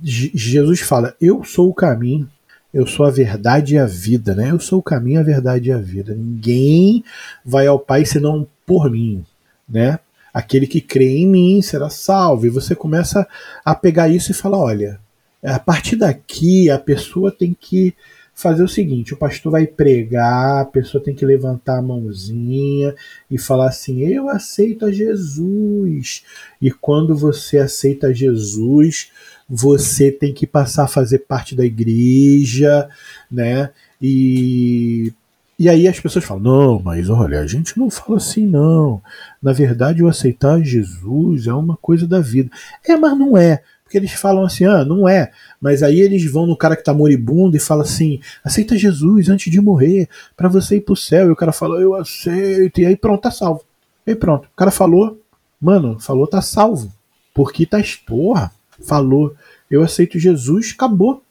Jesus 0.04 0.82
fala, 0.82 1.16
Eu 1.20 1.44
sou 1.44 1.70
o 1.70 1.74
caminho, 1.74 2.30
eu 2.74 2.86
sou 2.86 3.06
a 3.06 3.12
verdade 3.12 3.76
e 3.76 3.78
a 3.80 3.86
vida, 3.86 4.36
né? 4.36 4.52
Eu 4.52 4.60
sou 4.60 4.80
o 4.80 4.84
caminho, 4.84 5.20
a 5.20 5.24
verdade 5.24 5.70
e 5.70 5.74
a 5.74 5.78
vida. 5.78 6.14
Ninguém 6.14 7.04
vai 7.44 7.66
ao 7.66 7.80
Pai 7.80 8.06
senão 8.06 8.48
por 8.66 8.90
mim, 8.92 9.26
né? 9.68 10.00
Aquele 10.32 10.68
que 10.68 10.80
crê 10.80 11.18
em 11.18 11.28
mim 11.28 11.62
será 11.62 11.90
salvo. 11.90 12.46
E 12.46 12.50
você 12.50 12.76
começa 12.76 13.28
a 13.66 13.74
pegar 13.74 14.10
isso 14.10 14.32
e 14.32 14.36
falar: 14.36 14.60
olha, 14.60 15.00
a 15.44 15.58
partir 15.58 15.96
daqui 15.96 16.70
a 16.70 16.78
pessoa 16.78 17.32
tem 17.32 17.56
que 17.60 17.96
fazer 18.40 18.64
o 18.64 18.68
seguinte: 18.68 19.14
o 19.14 19.18
pastor 19.18 19.52
vai 19.52 19.68
pregar, 19.68 20.62
a 20.62 20.66
pessoa 20.66 21.04
tem 21.04 21.14
que 21.14 21.26
levantar 21.26 21.78
a 21.78 21.82
mãozinha 21.82 22.96
e 23.30 23.38
falar 23.38 23.68
assim: 23.68 24.02
Eu 24.02 24.30
aceito 24.30 24.86
a 24.86 24.92
Jesus. 24.92 26.24
E 26.62 26.72
quando 26.72 27.16
você 27.16 27.58
aceita 27.58 28.14
Jesus, 28.14 29.12
você 29.48 30.12
tem 30.12 30.34
que 30.34 30.48
passar 30.48 30.86
a 30.86 30.88
fazer 30.88 31.20
parte 31.20 31.56
da 31.56 31.66
igreja, 31.66 32.90
né? 33.30 33.72
E, 34.02 35.12
e 35.58 35.68
aí 35.68 35.86
as 35.88 36.00
pessoas 36.00 36.24
falam: 36.24 36.44
não, 36.44 36.82
mas 36.82 37.10
olha, 37.10 37.42
a 37.42 37.48
gente 37.48 37.78
não 37.78 37.90
fala 37.90 38.18
assim, 38.18 38.48
não. 38.48 39.02
Na 39.44 39.52
verdade, 39.52 40.02
o 40.02 40.08
aceitar 40.08 40.64
Jesus 40.64 41.46
é 41.48 41.54
uma 41.54 41.76
coisa 41.76 42.08
da 42.08 42.22
vida. 42.22 42.50
É, 42.88 42.96
mas 42.96 43.18
não 43.18 43.38
é. 43.38 43.62
Porque 43.90 43.98
eles 43.98 44.12
falam 44.12 44.46
assim, 44.46 44.66
ah, 44.66 44.86
não 44.86 45.10
é. 45.10 45.32
Mas 45.60 45.82
aí 45.82 46.00
eles 46.00 46.24
vão 46.32 46.46
no 46.46 46.56
cara 46.56 46.76
que 46.76 46.84
tá 46.84 46.94
moribundo 46.94 47.58
e 47.58 47.60
fala 47.60 47.82
assim: 47.82 48.20
aceita 48.44 48.78
Jesus 48.78 49.30
antes 49.30 49.52
de 49.52 49.60
morrer, 49.60 50.08
para 50.38 50.48
você 50.48 50.76
ir 50.76 50.82
pro 50.82 50.96
céu. 50.96 51.28
E 51.28 51.32
o 51.32 51.36
cara 51.36 51.52
fala, 51.52 51.82
eu 51.82 51.96
aceito. 51.96 52.80
E 52.80 52.86
aí 52.86 52.96
pronto, 52.96 53.22
tá 53.22 53.32
salvo. 53.32 53.64
E 54.06 54.12
aí 54.12 54.16
pronto. 54.16 54.46
O 54.46 54.56
cara 54.56 54.70
falou, 54.70 55.20
mano, 55.60 56.00
falou, 56.00 56.28
tá 56.28 56.40
salvo. 56.40 56.94
Porque 57.34 57.66
tá 57.66 57.80
porra 58.06 58.52
falou, 58.86 59.36
eu 59.72 59.82
aceito 59.82 60.20
Jesus, 60.20 60.72
acabou. 60.76 61.24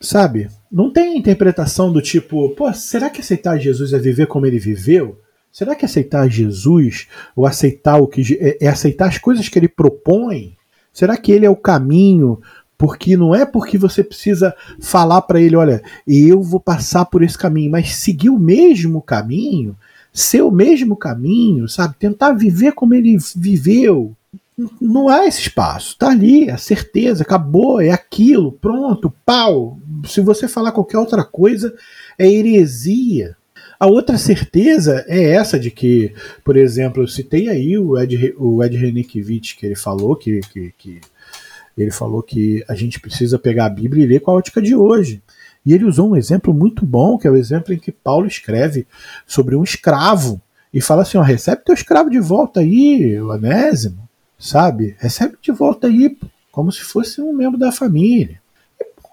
Sabe? 0.00 0.48
Não 0.72 0.90
tem 0.90 1.18
interpretação 1.18 1.92
do 1.92 2.00
tipo, 2.00 2.48
pô, 2.54 2.72
será 2.72 3.10
que 3.10 3.20
aceitar 3.20 3.58
Jesus 3.58 3.92
é 3.92 3.98
viver 3.98 4.28
como 4.28 4.46
ele 4.46 4.58
viveu? 4.58 5.20
Será 5.52 5.74
que 5.74 5.84
aceitar 5.84 6.26
Jesus 6.26 7.06
ou 7.36 7.44
aceitar 7.44 7.98
o 7.98 8.08
que 8.08 8.22
é, 8.40 8.64
é 8.64 8.68
aceitar 8.68 9.08
as 9.08 9.18
coisas 9.18 9.46
que 9.46 9.58
ele 9.58 9.68
propõe? 9.68 10.56
Será 10.94 11.16
que 11.16 11.32
ele 11.32 11.44
é 11.44 11.50
o 11.50 11.56
caminho? 11.56 12.40
Porque 12.78 13.16
não 13.16 13.34
é 13.34 13.44
porque 13.44 13.76
você 13.76 14.02
precisa 14.04 14.54
falar 14.80 15.22
para 15.22 15.40
ele, 15.40 15.56
olha, 15.56 15.82
eu 16.06 16.40
vou 16.40 16.60
passar 16.60 17.04
por 17.04 17.22
esse 17.22 17.36
caminho, 17.36 17.72
mas 17.72 17.96
seguir 17.96 18.30
o 18.30 18.38
mesmo 18.38 19.02
caminho, 19.02 19.76
ser 20.12 20.42
o 20.42 20.50
mesmo 20.50 20.96
caminho, 20.96 21.68
sabe? 21.68 21.96
Tentar 21.98 22.32
viver 22.32 22.72
como 22.72 22.94
ele 22.94 23.16
viveu, 23.34 24.14
não 24.80 25.08
há 25.08 25.26
esse 25.26 25.40
espaço. 25.40 25.96
Tá 25.98 26.10
ali, 26.10 26.48
a 26.48 26.56
certeza, 26.56 27.22
acabou, 27.22 27.80
é 27.80 27.90
aquilo, 27.90 28.52
pronto, 28.52 29.12
pau. 29.26 29.78
Se 30.06 30.20
você 30.20 30.46
falar 30.46 30.72
qualquer 30.72 30.98
outra 30.98 31.24
coisa, 31.24 31.74
é 32.16 32.28
heresia. 32.28 33.36
A 33.78 33.86
outra 33.86 34.16
certeza 34.16 35.04
é 35.08 35.34
essa 35.34 35.58
de 35.58 35.70
que, 35.70 36.12
por 36.44 36.56
exemplo, 36.56 37.02
eu 37.02 37.08
citei 37.08 37.48
aí 37.48 37.78
o 37.78 37.98
Ed, 37.98 38.34
o 38.38 38.62
Ed 38.62 39.04
que 39.04 39.66
ele 39.66 39.74
falou 39.74 40.16
que, 40.16 40.40
que, 40.52 40.74
que 40.78 41.00
ele 41.76 41.90
falou 41.90 42.22
que 42.22 42.64
a 42.68 42.74
gente 42.74 43.00
precisa 43.00 43.38
pegar 43.38 43.66
a 43.66 43.70
Bíblia 43.70 44.04
e 44.04 44.08
ler 44.08 44.20
com 44.20 44.30
a 44.30 44.34
ótica 44.34 44.62
de 44.62 44.74
hoje. 44.74 45.22
E 45.66 45.72
ele 45.72 45.84
usou 45.84 46.10
um 46.10 46.16
exemplo 46.16 46.52
muito 46.52 46.84
bom, 46.84 47.18
que 47.18 47.26
é 47.26 47.30
o 47.30 47.36
exemplo 47.36 47.72
em 47.72 47.78
que 47.78 47.90
Paulo 47.90 48.26
escreve 48.26 48.86
sobre 49.26 49.56
um 49.56 49.64
escravo 49.64 50.40
e 50.72 50.80
fala 50.80 51.02
assim: 51.02 51.18
ó, 51.18 51.22
recebe 51.22 51.62
teu 51.64 51.74
escravo 51.74 52.10
de 52.10 52.20
volta 52.20 52.60
aí, 52.60 53.18
o 53.20 53.32
Anésimo 53.32 54.04
sabe? 54.44 54.94
Recebe 54.98 55.36
de 55.40 55.52
volta 55.52 55.86
aí, 55.86 56.16
como 56.52 56.70
se 56.70 56.82
fosse 56.82 57.20
um 57.20 57.32
membro 57.32 57.58
da 57.58 57.72
família. 57.72 58.40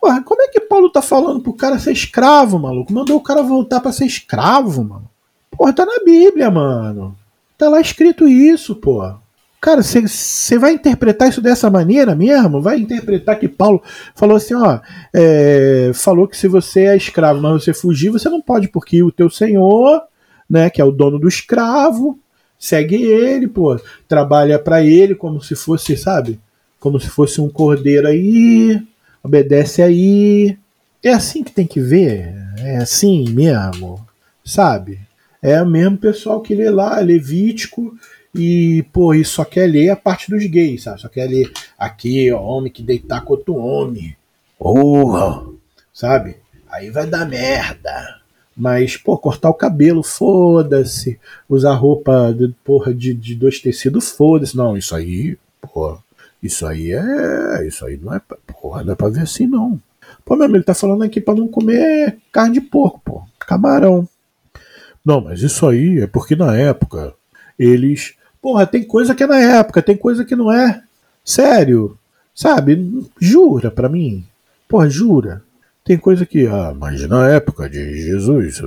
Porra, 0.01 0.23
como 0.23 0.41
é 0.41 0.47
que 0.47 0.59
Paulo 0.59 0.89
tá 0.89 0.99
falando 0.99 1.41
pro 1.41 1.53
cara 1.53 1.77
ser 1.77 1.91
escravo, 1.91 2.57
maluco? 2.57 2.91
Mandou 2.91 3.17
o 3.17 3.21
cara 3.21 3.43
voltar 3.43 3.79
para 3.79 3.91
ser 3.91 4.05
escravo, 4.05 4.83
mano. 4.83 5.07
Porra, 5.51 5.71
tá 5.71 5.85
na 5.85 6.03
Bíblia, 6.03 6.49
mano. 6.49 7.15
Tá 7.55 7.69
lá 7.69 7.79
escrito 7.79 8.27
isso, 8.27 8.75
porra. 8.75 9.21
Cara, 9.61 9.83
você 9.83 10.57
vai 10.57 10.73
interpretar 10.73 11.29
isso 11.29 11.39
dessa 11.39 11.69
maneira 11.69 12.15
mesmo? 12.15 12.59
Vai 12.59 12.79
interpretar 12.79 13.37
que 13.37 13.47
Paulo 13.47 13.79
falou 14.15 14.37
assim, 14.37 14.55
ó, 14.55 14.79
é, 15.13 15.91
falou 15.93 16.27
que 16.27 16.35
se 16.35 16.47
você 16.47 16.85
é 16.85 16.97
escravo, 16.97 17.39
mas 17.39 17.63
você 17.63 17.71
fugir, 17.71 18.09
você 18.09 18.27
não 18.27 18.41
pode, 18.41 18.69
porque 18.69 19.03
o 19.03 19.11
teu 19.11 19.29
senhor, 19.29 20.01
né, 20.49 20.71
que 20.71 20.81
é 20.81 20.83
o 20.83 20.91
dono 20.91 21.19
do 21.19 21.27
escravo, 21.27 22.17
segue 22.57 22.95
ele, 22.95 23.47
pô, 23.47 23.79
trabalha 24.07 24.57
para 24.57 24.81
ele 24.81 25.13
como 25.13 25.39
se 25.39 25.55
fosse, 25.55 25.95
sabe? 25.95 26.39
Como 26.79 26.99
se 26.99 27.07
fosse 27.07 27.39
um 27.39 27.47
cordeiro 27.47 28.07
aí, 28.07 28.81
obedece 29.23 29.81
aí. 29.81 30.57
É 31.03 31.09
assim 31.09 31.43
que 31.43 31.51
tem 31.51 31.65
que 31.65 31.79
ver, 31.79 32.33
é 32.59 32.77
assim 32.77 33.27
mesmo, 33.29 34.05
sabe? 34.45 34.99
É 35.41 35.59
o 35.61 35.65
mesmo 35.65 35.97
pessoal 35.97 36.41
que 36.41 36.53
lê 36.53 36.69
lá, 36.69 36.99
Levítico, 36.99 37.97
e, 38.33 38.85
pô, 38.93 39.13
e 39.13 39.25
só 39.25 39.43
quer 39.43 39.67
ler 39.67 39.89
a 39.89 39.95
parte 39.95 40.29
dos 40.29 40.45
gays, 40.45 40.83
sabe? 40.83 41.01
Só 41.01 41.09
quer 41.09 41.27
ler 41.27 41.51
aqui, 41.77 42.31
ó, 42.31 42.41
homem 42.41 42.71
que 42.71 42.83
deitar 42.83 43.21
com 43.21 43.33
outro 43.33 43.55
homem. 43.55 44.15
Porra! 44.57 45.43
Sabe? 45.93 46.37
Aí 46.69 46.89
vai 46.89 47.07
dar 47.07 47.27
merda. 47.27 48.21
Mas, 48.55 48.95
pô, 48.95 49.17
cortar 49.17 49.49
o 49.49 49.55
cabelo, 49.55 50.03
foda-se. 50.03 51.19
Usar 51.49 51.73
roupa 51.73 52.33
de, 52.33 52.53
porra, 52.63 52.93
de, 52.93 53.13
de 53.13 53.35
dois 53.35 53.59
tecidos, 53.59 54.11
foda-se. 54.11 54.55
Não, 54.55 54.77
isso 54.77 54.95
aí, 54.95 55.37
pô, 55.61 55.97
isso 56.41 56.65
aí 56.65 56.91
é. 56.91 57.67
Isso 57.67 57.85
aí 57.85 57.99
não 58.01 58.13
é. 58.13 58.21
Porra, 58.61 58.83
não 58.83 58.93
é 58.93 58.95
pra 58.95 59.09
ver 59.09 59.21
assim, 59.21 59.47
não. 59.47 59.79
Pô, 60.25 60.35
meu 60.35 60.45
amigo, 60.45 60.57
ele 60.57 60.63
tá 60.63 60.73
falando 60.73 61.03
aqui 61.03 61.21
pra 61.21 61.35
não 61.35 61.47
comer 61.47 62.17
carne 62.31 62.53
de 62.53 62.61
porco, 62.61 63.01
pô. 63.03 63.23
Camarão. 63.39 64.07
Não, 65.03 65.21
mas 65.21 65.41
isso 65.41 65.67
aí 65.67 65.99
é 65.99 66.07
porque 66.07 66.35
na 66.35 66.55
época 66.55 67.13
eles. 67.57 68.15
Porra, 68.41 68.65
tem 68.65 68.83
coisa 68.83 69.13
que 69.13 69.23
é 69.23 69.27
na 69.27 69.39
época, 69.39 69.81
tem 69.81 69.95
coisa 69.95 70.25
que 70.25 70.35
não 70.35 70.51
é. 70.51 70.81
Sério. 71.23 71.97
Sabe? 72.33 73.07
Jura 73.19 73.69
pra 73.69 73.89
mim. 73.89 74.25
Porra, 74.67 74.89
jura. 74.89 75.43
Tem 75.83 75.97
coisa 75.97 76.25
que, 76.25 76.47
ah, 76.47 76.73
mas 76.77 77.07
na 77.07 77.27
época 77.29 77.69
de 77.69 78.01
Jesus, 78.01 78.61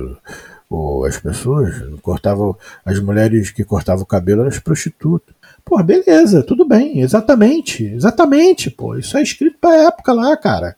as 1.07 1.17
pessoas 1.17 1.75
cortavam, 2.01 2.55
as 2.85 2.99
mulheres 2.99 3.51
que 3.51 3.63
cortavam 3.63 4.03
o 4.03 4.05
cabelo 4.05 4.41
eram 4.41 4.49
as 4.49 4.59
prostitutas. 4.59 5.34
Pô, 5.65 5.81
beleza, 5.81 6.43
tudo 6.43 6.63
bem, 6.63 6.99
exatamente, 7.01 7.83
exatamente, 7.83 8.69
pô. 8.69 8.95
Isso 8.95 9.17
é 9.17 9.23
escrito 9.23 9.57
pra 9.59 9.87
época 9.87 10.13
lá, 10.13 10.37
cara. 10.37 10.75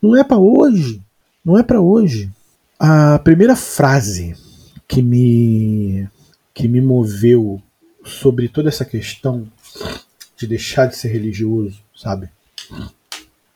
Não 0.00 0.16
é 0.16 0.22
para 0.22 0.38
hoje. 0.38 1.02
Não 1.44 1.58
é 1.58 1.62
para 1.64 1.80
hoje. 1.80 2.30
A 2.78 3.18
primeira 3.18 3.56
frase 3.56 4.36
que 4.86 5.02
me 5.02 6.08
que 6.54 6.68
me 6.68 6.80
moveu 6.80 7.60
sobre 8.04 8.48
toda 8.48 8.68
essa 8.68 8.84
questão 8.84 9.46
de 10.36 10.46
deixar 10.46 10.86
de 10.86 10.96
ser 10.96 11.08
religioso, 11.08 11.80
sabe? 11.96 12.28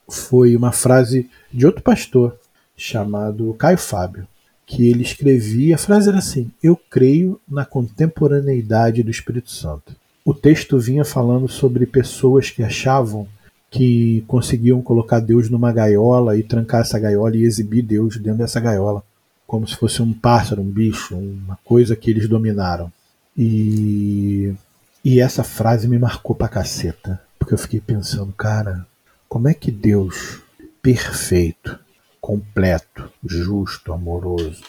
Foi 0.08 0.56
uma 0.56 0.72
frase 0.72 1.30
de 1.52 1.64
outro 1.64 1.82
pastor 1.82 2.36
chamado 2.76 3.54
Caio 3.54 3.78
Fábio, 3.78 4.26
que 4.66 4.88
ele 4.88 5.02
escrevia, 5.02 5.76
a 5.76 5.78
frase 5.78 6.08
era 6.08 6.18
assim: 6.18 6.50
"Eu 6.60 6.76
creio 6.90 7.40
na 7.48 7.64
contemporaneidade 7.64 9.02
do 9.04 9.10
Espírito 9.10 9.50
Santo". 9.50 10.01
O 10.24 10.32
texto 10.32 10.78
vinha 10.78 11.04
falando 11.04 11.48
sobre 11.48 11.84
pessoas 11.84 12.50
que 12.50 12.62
achavam 12.62 13.26
que 13.72 14.22
conseguiam 14.28 14.82
colocar 14.82 15.18
Deus 15.18 15.48
numa 15.48 15.72
gaiola 15.72 16.36
e 16.36 16.42
trancar 16.42 16.82
essa 16.82 16.98
gaiola 16.98 17.34
e 17.34 17.44
exibir 17.44 17.82
Deus 17.82 18.18
dentro 18.18 18.38
dessa 18.38 18.60
gaiola, 18.60 19.02
como 19.46 19.66
se 19.66 19.74
fosse 19.74 20.02
um 20.02 20.12
pássaro, 20.12 20.60
um 20.60 20.70
bicho, 20.70 21.16
uma 21.16 21.58
coisa 21.64 21.96
que 21.96 22.10
eles 22.10 22.28
dominaram. 22.28 22.92
E, 23.36 24.52
e 25.02 25.20
essa 25.20 25.42
frase 25.42 25.88
me 25.88 25.98
marcou 25.98 26.36
pra 26.36 26.48
caceta, 26.48 27.20
porque 27.38 27.54
eu 27.54 27.58
fiquei 27.58 27.80
pensando, 27.80 28.30
cara, 28.34 28.86
como 29.26 29.48
é 29.48 29.54
que 29.54 29.70
Deus, 29.70 30.42
perfeito, 30.82 31.78
completo, 32.20 33.10
justo, 33.24 33.90
amoroso, 33.90 34.62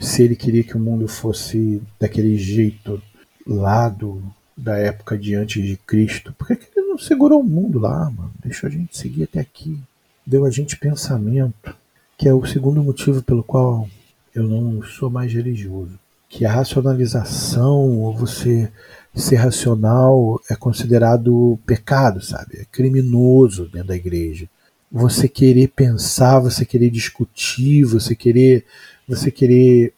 se 0.00 0.22
ele 0.24 0.34
queria 0.34 0.64
que 0.64 0.76
o 0.76 0.80
mundo 0.80 1.06
fosse 1.06 1.80
daquele 1.98 2.36
jeito 2.36 3.00
lá 3.46 3.88
do, 3.88 4.20
da 4.58 4.76
época 4.76 5.16
de 5.16 5.34
antes 5.36 5.64
de 5.64 5.76
Cristo, 5.76 6.34
por 6.36 6.48
que, 6.48 6.56
que 6.56 6.66
ele 6.76 6.88
não 6.88 6.98
segurou 6.98 7.40
o 7.40 7.44
mundo 7.44 7.78
lá, 7.78 8.10
mano? 8.10 8.32
Deixou 8.44 8.66
a 8.66 8.70
gente 8.70 8.98
seguir 8.98 9.22
até 9.22 9.38
aqui. 9.38 9.78
Deu 10.26 10.44
a 10.44 10.50
gente 10.50 10.76
pensamento, 10.76 11.74
que 12.18 12.28
é 12.28 12.34
o 12.34 12.44
segundo 12.44 12.82
motivo 12.82 13.22
pelo 13.22 13.44
qual 13.44 13.88
eu 14.34 14.42
não 14.42 14.82
sou 14.82 15.08
mais 15.08 15.32
religioso. 15.32 15.98
Que 16.28 16.44
a 16.44 16.52
racionalização, 16.52 18.00
ou 18.00 18.14
você 18.14 18.70
ser 19.14 19.36
racional, 19.36 20.40
é 20.50 20.56
considerado 20.56 21.58
pecado, 21.64 22.20
sabe? 22.20 22.58
É 22.58 22.64
criminoso 22.70 23.68
dentro 23.68 23.88
da 23.88 23.96
igreja. 23.96 24.48
Você 24.90 25.28
querer 25.28 25.68
pensar, 25.68 26.40
você 26.40 26.64
querer 26.64 26.90
discutir, 26.90 27.84
você 27.84 28.14
querer, 28.14 28.64
você 29.06 29.30
querer 29.30 29.94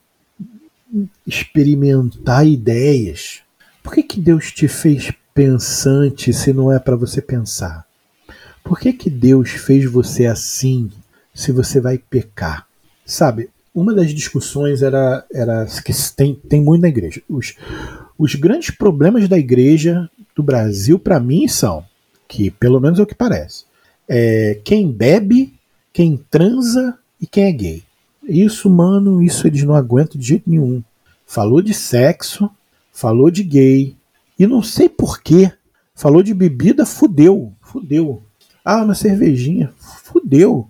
experimentar 1.27 2.47
ideias. 2.47 3.43
Por 3.83 3.95
que, 3.95 4.03
que 4.03 4.21
Deus 4.21 4.53
te 4.53 4.69
fez 4.69 5.13
pensante 5.35 6.33
se 6.33 6.53
não 6.53 6.73
é 6.73 6.79
para 6.79 6.97
você 6.97 7.21
pensar? 7.23 7.87
Por 8.63 8.79
que, 8.79 8.93
que 8.93 9.11
Deus 9.11 9.51
fez 9.51 9.91
você 9.91 10.27
assim 10.27 10.91
se 11.35 11.51
você 11.51 11.81
vai 11.81 11.99
pecar? 11.99 12.67
Sabe, 13.05 13.51
uma 13.75 13.95
das 13.95 14.13
discussões 14.13 14.83
era, 14.83 15.25
era 15.33 15.67
que 15.85 15.93
tem, 16.15 16.35
tem 16.35 16.61
muito 16.61 16.83
na 16.83 16.89
igreja. 16.89 17.23
Os, 17.29 17.55
os 18.19 18.35
grandes 18.35 18.71
problemas 18.71 19.29
da 19.29 19.39
igreja 19.39 20.09
do 20.35 20.43
Brasil, 20.43 20.99
para 20.99 21.19
mim, 21.19 21.49
são, 21.49 21.85
que 22.29 22.51
pelo 22.51 22.81
menos 22.81 22.99
é 22.99 23.03
o 23.03 23.07
que 23.07 23.15
parece, 23.15 23.65
é 24.09 24.61
quem 24.65 24.91
bebe, 24.91 25.55
quem 25.93 26.17
transa 26.31 26.99
e 27.21 27.27
quem 27.27 27.45
é 27.45 27.53
gay. 27.53 27.83
Isso, 28.29 28.69
mano, 28.69 29.23
isso 29.23 29.47
eles 29.47 29.63
não 29.65 29.75
aguentam 29.75 30.21
de 30.21 30.27
jeito 30.27 30.49
nenhum. 30.49 30.83
Falou 31.27 31.63
de 31.63 31.73
sexo, 31.73 32.51
falou 32.93 33.31
de 33.31 33.43
gay, 33.43 33.97
e 34.39 34.47
não 34.47 34.63
sei 34.63 34.89
porquê, 34.89 35.53
falou 35.95 36.23
de 36.23 36.33
bebida, 36.33 36.87
fudeu, 36.87 37.53
fudeu. 37.61 38.23
Ah, 38.65 38.83
uma 38.83 38.95
cervejinha, 38.95 39.73
fudeu. 39.77 40.69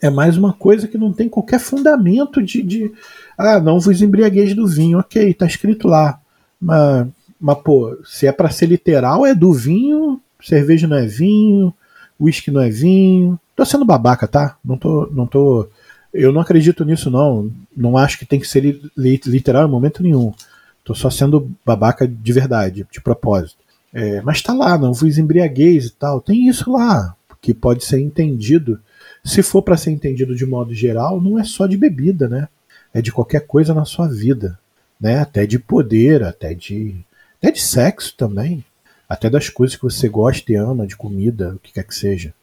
É 0.00 0.08
mais 0.08 0.36
uma 0.36 0.52
coisa 0.52 0.88
que 0.88 0.96
não 0.96 1.12
tem 1.12 1.28
qualquer 1.28 1.60
fundamento 1.60 2.42
de. 2.42 2.62
de 2.62 2.92
ah, 3.36 3.60
não 3.60 3.78
vos 3.78 4.00
embriagueis 4.00 4.54
do 4.54 4.66
vinho. 4.66 4.98
Ok, 4.98 5.34
tá 5.34 5.46
escrito 5.46 5.86
lá. 5.86 6.20
Mas, 6.60 7.06
mas 7.40 7.58
pô, 7.58 7.96
se 8.04 8.26
é 8.26 8.32
para 8.32 8.50
ser 8.50 8.66
literal, 8.66 9.26
é 9.26 9.34
do 9.34 9.52
vinho, 9.52 10.20
cerveja 10.42 10.86
não 10.86 10.96
é 10.96 11.06
vinho, 11.06 11.74
uísque 12.20 12.50
não 12.50 12.60
é 12.60 12.70
vinho. 12.70 13.38
Tô 13.54 13.64
sendo 13.64 13.84
babaca, 13.84 14.26
tá? 14.26 14.56
Não 14.64 14.76
tô, 14.76 15.08
não 15.12 15.26
tô. 15.26 15.68
Eu 16.14 16.32
não 16.32 16.40
acredito 16.40 16.84
nisso, 16.84 17.10
não. 17.10 17.50
Não 17.76 17.96
acho 17.96 18.18
que 18.18 18.26
tem 18.26 18.40
que 18.40 18.48
ser 18.48 18.80
literal 18.96 19.66
em 19.66 19.70
momento 19.70 20.02
nenhum. 20.02 20.32
Tô 20.90 20.94
só 20.96 21.08
sendo 21.08 21.48
babaca 21.64 22.04
de 22.04 22.32
verdade, 22.32 22.84
de 22.90 23.00
propósito. 23.00 23.58
É, 23.94 24.20
mas 24.22 24.42
tá 24.42 24.52
lá, 24.52 24.76
não 24.76 24.92
vos 24.92 25.18
embriagueis 25.18 25.86
e 25.86 25.92
tal. 25.92 26.20
Tem 26.20 26.48
isso 26.48 26.72
lá, 26.72 27.14
que 27.40 27.54
pode 27.54 27.84
ser 27.84 28.00
entendido. 28.00 28.80
Se 29.24 29.40
for 29.40 29.62
para 29.62 29.76
ser 29.76 29.92
entendido 29.92 30.34
de 30.34 30.44
modo 30.44 30.74
geral, 30.74 31.20
não 31.20 31.38
é 31.38 31.44
só 31.44 31.68
de 31.68 31.76
bebida, 31.76 32.28
né? 32.28 32.48
É 32.92 33.00
de 33.00 33.12
qualquer 33.12 33.46
coisa 33.46 33.72
na 33.72 33.84
sua 33.84 34.08
vida, 34.08 34.58
né? 35.00 35.20
Até 35.20 35.46
de 35.46 35.60
poder, 35.60 36.24
até 36.24 36.54
de, 36.54 36.96
até 37.38 37.52
de 37.52 37.62
sexo 37.62 38.12
também, 38.16 38.64
até 39.08 39.30
das 39.30 39.48
coisas 39.48 39.76
que 39.76 39.84
você 39.84 40.08
gosta 40.08 40.50
e 40.50 40.56
ama, 40.56 40.88
de 40.88 40.96
comida, 40.96 41.54
o 41.54 41.60
que 41.60 41.72
quer 41.72 41.84
que 41.84 41.94
seja. 41.94 42.34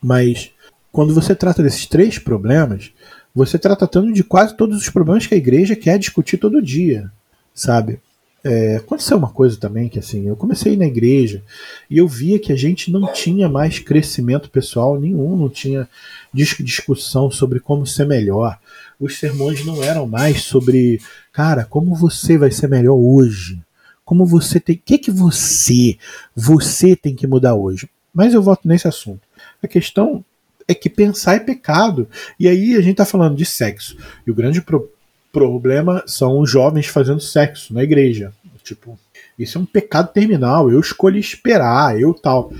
Mas 0.00 0.52
quando 0.92 1.12
você 1.12 1.34
trata 1.34 1.60
desses 1.60 1.86
três 1.86 2.20
problemas, 2.20 2.92
você 3.34 3.56
está 3.56 3.74
tratando 3.74 4.12
de 4.12 4.22
quase 4.22 4.56
todos 4.56 4.78
os 4.78 4.88
problemas 4.88 5.26
que 5.26 5.34
a 5.34 5.38
igreja 5.38 5.74
quer 5.74 5.98
discutir 5.98 6.36
todo 6.36 6.62
dia 6.62 7.10
sabe? 7.56 7.98
É, 8.44 8.76
aconteceu 8.76 9.16
uma 9.16 9.30
coisa 9.30 9.56
também 9.56 9.88
que 9.88 9.98
assim, 9.98 10.28
eu 10.28 10.36
comecei 10.36 10.76
na 10.76 10.86
igreja 10.86 11.42
e 11.90 11.98
eu 11.98 12.06
via 12.06 12.38
que 12.38 12.52
a 12.52 12.56
gente 12.56 12.92
não 12.92 13.12
tinha 13.12 13.48
mais 13.48 13.80
crescimento 13.80 14.48
pessoal 14.48 15.00
nenhum, 15.00 15.36
não 15.36 15.48
tinha 15.48 15.88
discussão 16.32 17.28
sobre 17.28 17.58
como 17.58 17.84
ser 17.84 18.06
melhor. 18.06 18.56
Os 19.00 19.18
sermões 19.18 19.64
não 19.66 19.82
eram 19.82 20.06
mais 20.06 20.44
sobre, 20.44 21.00
cara, 21.32 21.64
como 21.64 21.92
você 21.92 22.38
vai 22.38 22.52
ser 22.52 22.68
melhor 22.68 22.94
hoje? 22.94 23.60
Como 24.04 24.24
você 24.24 24.60
tem, 24.60 24.76
o 24.76 24.80
que 24.84 24.98
que 24.98 25.10
você, 25.10 25.98
você 26.34 26.94
tem 26.94 27.16
que 27.16 27.26
mudar 27.26 27.56
hoje? 27.56 27.88
Mas 28.14 28.32
eu 28.32 28.40
volto 28.40 28.68
nesse 28.68 28.86
assunto. 28.86 29.22
A 29.60 29.66
questão 29.66 30.24
é 30.68 30.74
que 30.74 30.88
pensar 30.88 31.34
é 31.34 31.40
pecado. 31.40 32.08
E 32.38 32.46
aí 32.48 32.76
a 32.76 32.80
gente 32.80 32.92
está 32.92 33.04
falando 33.04 33.36
de 33.36 33.44
sexo. 33.44 33.96
E 34.26 34.30
o 34.30 34.34
grande 34.34 34.62
pro 34.62 34.88
problema 35.36 36.02
são 36.06 36.40
os 36.40 36.50
jovens 36.50 36.86
fazendo 36.86 37.20
sexo 37.20 37.74
na 37.74 37.82
igreja. 37.82 38.32
Tipo, 38.64 38.98
isso 39.38 39.58
é 39.58 39.60
um 39.60 39.66
pecado 39.66 40.10
terminal. 40.10 40.70
Eu 40.70 40.80
escolhi 40.80 41.20
esperar, 41.20 42.00
eu 42.00 42.14
tal. 42.14 42.50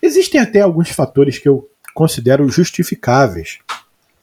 Existem 0.00 0.40
até 0.40 0.62
alguns 0.62 0.88
fatores 0.88 1.38
que 1.38 1.46
eu 1.46 1.68
considero 1.92 2.48
justificáveis, 2.48 3.58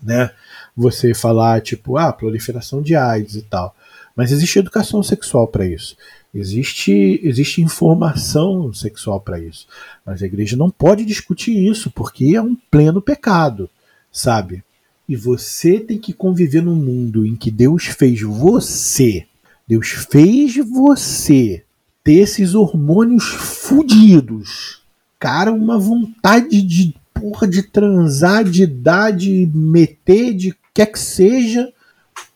né? 0.02 0.32
Você 0.76 1.13
falar, 1.13 1.62
tipo, 1.62 1.98
ah, 1.98 2.12
proliferação 2.12 2.82
de 2.82 2.95
AIDS 2.95 3.36
e 3.36 3.43
tal. 3.43 3.76
Mas 4.15 4.32
existe 4.32 4.58
educação 4.58 5.04
sexual 5.04 5.48
para 5.48 5.67
isso. 5.67 5.95
Existe, 6.34 7.22
existe 7.24 7.62
informação 7.62 8.74
sexual 8.74 9.22
para 9.22 9.39
isso. 9.39 9.67
Mas 10.04 10.24
a 10.24 10.26
igreja 10.26 10.58
não 10.58 10.72
pode 10.72 11.06
discutir 11.06 11.56
isso, 11.56 11.91
porque 11.91 12.36
é 12.36 12.41
um 12.41 12.58
pleno 12.72 13.04
pecado, 13.04 13.69
sabe? 14.12 14.63
E 15.10 15.15
você 15.15 15.80
tem 15.80 15.98
que 15.98 16.13
conviver 16.13 16.62
num 16.62 16.76
mundo 16.76 17.26
em 17.26 17.36
que 17.36 17.50
Deus 17.50 17.86
fez 17.86 18.22
você, 18.22 19.26
Deus 19.67 19.89
fez 19.89 20.56
você 20.58 21.63
ter 22.04 22.13
esses 22.13 22.54
hormônios 22.54 23.24
fudidos. 23.24 24.84
Cara, 25.17 25.52
uma 25.52 25.80
vontade 25.80 26.62
de 26.62 26.95
porra 27.12 27.48
de 27.48 27.63
transar, 27.63 28.43
de 28.43 28.67
dar, 28.67 29.10
de 29.10 29.50
meter, 29.52 30.36
de 30.36 30.56
quer 30.76 30.86
que 30.86 31.00
seja, 31.00 31.74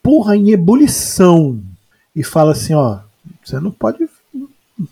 porra, 0.02 0.36
em 0.36 0.50
ebulição. 0.50 1.62
E 2.14 2.24
fala 2.24 2.52
assim, 2.52 2.74
ó, 2.74 2.98
você 3.44 3.60
não 3.60 3.70
pode, 3.70 4.08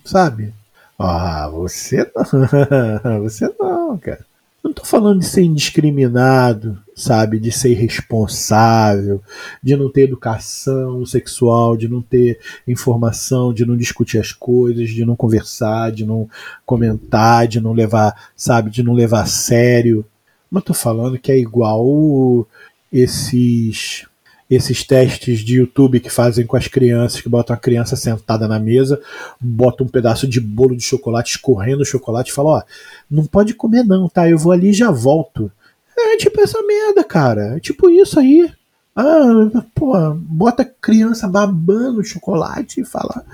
sabe? 0.04 0.54
Ah, 0.96 1.48
você 1.48 2.08
não, 2.14 3.22
você 3.26 3.52
não, 3.58 3.98
cara. 3.98 4.24
Não 4.62 4.72
tô 4.72 4.84
falando 4.84 5.18
de 5.18 5.26
ser 5.26 5.42
indiscriminado, 5.42 6.80
sabe? 6.94 7.40
De 7.40 7.50
ser 7.50 7.70
irresponsável, 7.70 9.20
de 9.60 9.74
não 9.76 9.90
ter 9.90 10.02
educação 10.02 11.04
sexual, 11.04 11.76
de 11.76 11.88
não 11.88 12.00
ter 12.00 12.38
informação, 12.66 13.52
de 13.52 13.66
não 13.66 13.76
discutir 13.76 14.18
as 14.18 14.30
coisas, 14.30 14.90
de 14.90 15.04
não 15.04 15.16
conversar, 15.16 15.90
de 15.90 16.06
não 16.06 16.28
comentar, 16.64 17.48
de 17.48 17.60
não 17.60 17.72
levar, 17.72 18.30
sabe? 18.36 18.70
De 18.70 18.84
não 18.84 18.94
levar 18.94 19.22
a 19.22 19.26
sério. 19.26 20.04
Mas 20.48 20.62
tô 20.62 20.74
falando 20.74 21.18
que 21.18 21.32
é 21.32 21.38
igual 21.38 22.46
esses 22.92 24.06
esses 24.54 24.84
testes 24.84 25.40
de 25.40 25.56
YouTube 25.56 26.00
que 26.00 26.10
fazem 26.10 26.46
com 26.46 26.56
as 26.56 26.68
crianças, 26.68 27.20
que 27.20 27.28
botam 27.28 27.54
a 27.54 27.58
criança 27.58 27.96
sentada 27.96 28.46
na 28.46 28.58
mesa, 28.58 29.00
botam 29.40 29.86
um 29.86 29.88
pedaço 29.88 30.26
de 30.26 30.40
bolo 30.40 30.76
de 30.76 30.82
chocolate 30.82 31.30
escorrendo 31.30 31.82
o 31.82 31.86
chocolate 31.86 32.30
e 32.30 32.34
falam, 32.34 32.52
ó, 32.52 32.62
não 33.10 33.24
pode 33.24 33.54
comer 33.54 33.82
não, 33.82 34.08
tá? 34.08 34.28
Eu 34.28 34.38
vou 34.38 34.52
ali 34.52 34.70
e 34.70 34.74
já 34.74 34.90
volto. 34.90 35.50
É 35.96 36.16
tipo 36.16 36.40
essa 36.40 36.60
merda, 36.62 37.02
cara. 37.02 37.56
É 37.56 37.60
tipo 37.60 37.88
isso 37.88 38.20
aí. 38.20 38.50
Ah, 38.94 39.64
pô, 39.74 39.94
bota 40.14 40.62
a 40.62 40.66
criança 40.66 41.26
babando 41.26 42.04
chocolate 42.04 42.82
e 42.82 42.84
fala, 42.84 43.24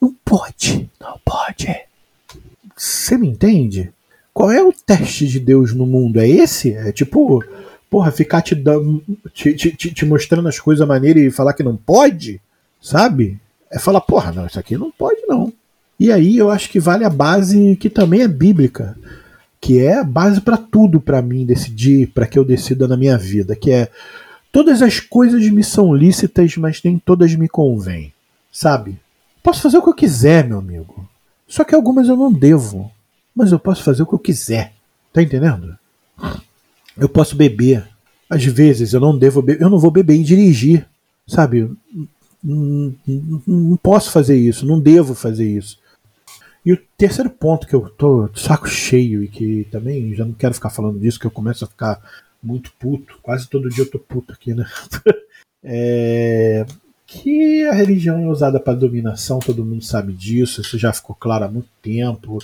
não 0.00 0.14
pode, 0.24 0.88
não 1.00 1.18
pode. 1.24 1.66
Você 2.76 3.18
me 3.18 3.28
entende? 3.28 3.92
Qual 4.32 4.52
é 4.52 4.62
o 4.62 4.72
teste 4.72 5.26
de 5.26 5.40
Deus 5.40 5.74
no 5.74 5.84
mundo? 5.84 6.20
É 6.20 6.28
esse? 6.28 6.72
É 6.74 6.92
tipo, 6.92 7.44
porra, 7.90 8.12
ficar 8.12 8.40
te, 8.40 8.54
dando, 8.54 9.02
te, 9.34 9.52
te, 9.52 9.92
te 9.92 10.06
mostrando 10.06 10.48
as 10.48 10.60
coisas 10.60 10.86
maneiras 10.86 11.24
e 11.24 11.30
falar 11.30 11.52
que 11.52 11.64
não 11.64 11.76
pode? 11.76 12.40
Sabe? 12.80 13.38
É 13.70 13.78
falar, 13.78 14.00
porra, 14.00 14.30
não, 14.30 14.46
isso 14.46 14.58
aqui 14.58 14.78
não 14.78 14.90
pode 14.90 15.20
não. 15.26 15.52
E 15.98 16.10
aí 16.10 16.38
eu 16.38 16.50
acho 16.50 16.70
que 16.70 16.80
vale 16.80 17.04
a 17.04 17.10
base 17.10 17.76
que 17.76 17.90
também 17.90 18.22
é 18.22 18.28
bíblica, 18.28 18.96
que 19.60 19.80
é 19.80 19.98
a 19.98 20.04
base 20.04 20.40
para 20.40 20.56
tudo 20.56 21.00
para 21.00 21.20
mim 21.20 21.44
decidir, 21.44 22.06
para 22.08 22.26
que 22.26 22.38
eu 22.38 22.44
decida 22.44 22.88
na 22.88 22.96
minha 22.96 23.18
vida, 23.18 23.54
que 23.54 23.70
é 23.70 23.90
todas 24.50 24.80
as 24.80 25.00
coisas 25.00 25.46
me 25.50 25.62
são 25.62 25.92
lícitas, 25.92 26.56
mas 26.56 26.80
nem 26.82 26.98
todas 26.98 27.34
me 27.34 27.48
convêm, 27.48 28.14
sabe? 28.50 28.98
Posso 29.42 29.60
fazer 29.60 29.78
o 29.78 29.82
que 29.82 29.90
eu 29.90 29.94
quiser, 29.94 30.46
meu 30.46 30.58
amigo. 30.58 31.08
Só 31.46 31.64
que 31.64 31.74
algumas 31.74 32.08
eu 32.08 32.16
não 32.16 32.32
devo, 32.32 32.90
mas 33.34 33.52
eu 33.52 33.58
posso 33.58 33.82
fazer 33.82 34.02
o 34.02 34.06
que 34.06 34.14
eu 34.14 34.18
quiser. 34.18 34.72
Tá 35.12 35.20
entendendo? 35.22 35.76
Eu 37.00 37.08
posso 37.08 37.34
beber. 37.36 37.86
Às 38.28 38.44
vezes 38.44 38.92
eu 38.92 39.00
não 39.00 39.18
devo 39.18 39.42
beber, 39.42 39.62
eu 39.62 39.70
não 39.70 39.78
vou 39.78 39.90
beber 39.90 40.14
e 40.14 40.22
dirigir, 40.22 40.86
sabe? 41.26 41.68
Não, 42.42 42.94
não, 43.06 43.42
não 43.46 43.76
posso 43.76 44.12
fazer 44.12 44.36
isso, 44.36 44.64
não 44.64 44.78
devo 44.78 45.14
fazer 45.14 45.48
isso. 45.48 45.78
E 46.64 46.72
o 46.72 46.78
terceiro 46.96 47.30
ponto 47.30 47.66
que 47.66 47.74
eu 47.74 47.88
tô 47.88 48.28
saco 48.34 48.68
cheio 48.68 49.24
e 49.24 49.28
que 49.28 49.66
também 49.70 50.14
já 50.14 50.24
não 50.24 50.34
quero 50.34 50.54
ficar 50.54 50.70
falando 50.70 51.00
disso, 51.00 51.18
que 51.18 51.26
eu 51.26 51.30
começo 51.30 51.64
a 51.64 51.68
ficar 51.68 52.00
muito 52.42 52.70
puto, 52.78 53.18
quase 53.22 53.48
todo 53.48 53.68
dia 53.68 53.82
eu 53.82 53.90
tô 53.90 53.98
puto 53.98 54.32
aqui, 54.32 54.54
né? 54.54 54.64
é 55.64 56.64
que 57.10 57.64
a 57.64 57.72
religião 57.72 58.20
é 58.20 58.26
usada 58.28 58.60
para 58.60 58.78
dominação, 58.78 59.40
todo 59.40 59.64
mundo 59.64 59.84
sabe 59.84 60.12
disso, 60.12 60.60
isso 60.60 60.78
já 60.78 60.92
ficou 60.92 61.16
claro 61.18 61.44
há 61.44 61.48
muito 61.48 61.68
tempo, 61.82 62.38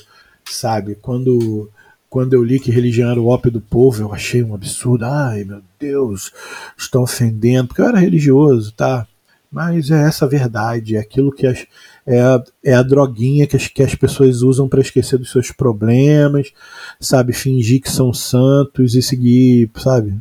sabe? 0.45 0.97
Quando 0.97 1.71
quando 2.09 2.35
eu 2.35 2.42
li 2.42 2.59
que 2.59 2.71
religião 2.71 3.11
era 3.11 3.21
o 3.21 3.29
ópio 3.29 3.51
do 3.51 3.61
povo, 3.61 4.03
eu 4.03 4.12
achei 4.12 4.42
um 4.42 4.55
absurdo. 4.55 5.05
Ai, 5.05 5.45
meu 5.45 5.61
Deus, 5.79 6.33
estão 6.77 7.03
ofendendo, 7.03 7.69
porque 7.69 7.81
eu 7.81 7.87
era 7.87 7.99
religioso, 7.99 8.73
tá? 8.73 9.07
Mas 9.51 9.90
é 9.90 10.07
essa 10.07 10.27
verdade, 10.27 10.97
é 10.97 11.01
aquilo 11.01 11.33
que 11.33 11.47
as, 11.47 11.66
é, 12.07 12.21
a, 12.21 12.42
é 12.64 12.75
a 12.75 12.83
droguinha 12.83 13.47
que 13.47 13.57
as, 13.57 13.69
que 13.69 13.83
as 13.83 13.95
pessoas 13.95 14.42
usam 14.42 14.69
para 14.69 14.81
esquecer 14.81 15.19
dos 15.19 15.31
seus 15.31 15.51
problemas, 15.51 16.53
sabe? 17.01 17.33
Fingir 17.33 17.81
que 17.81 17.90
são 17.90 18.12
santos 18.12 18.95
e 18.95 19.03
seguir, 19.03 19.71
sabe? 19.77 20.14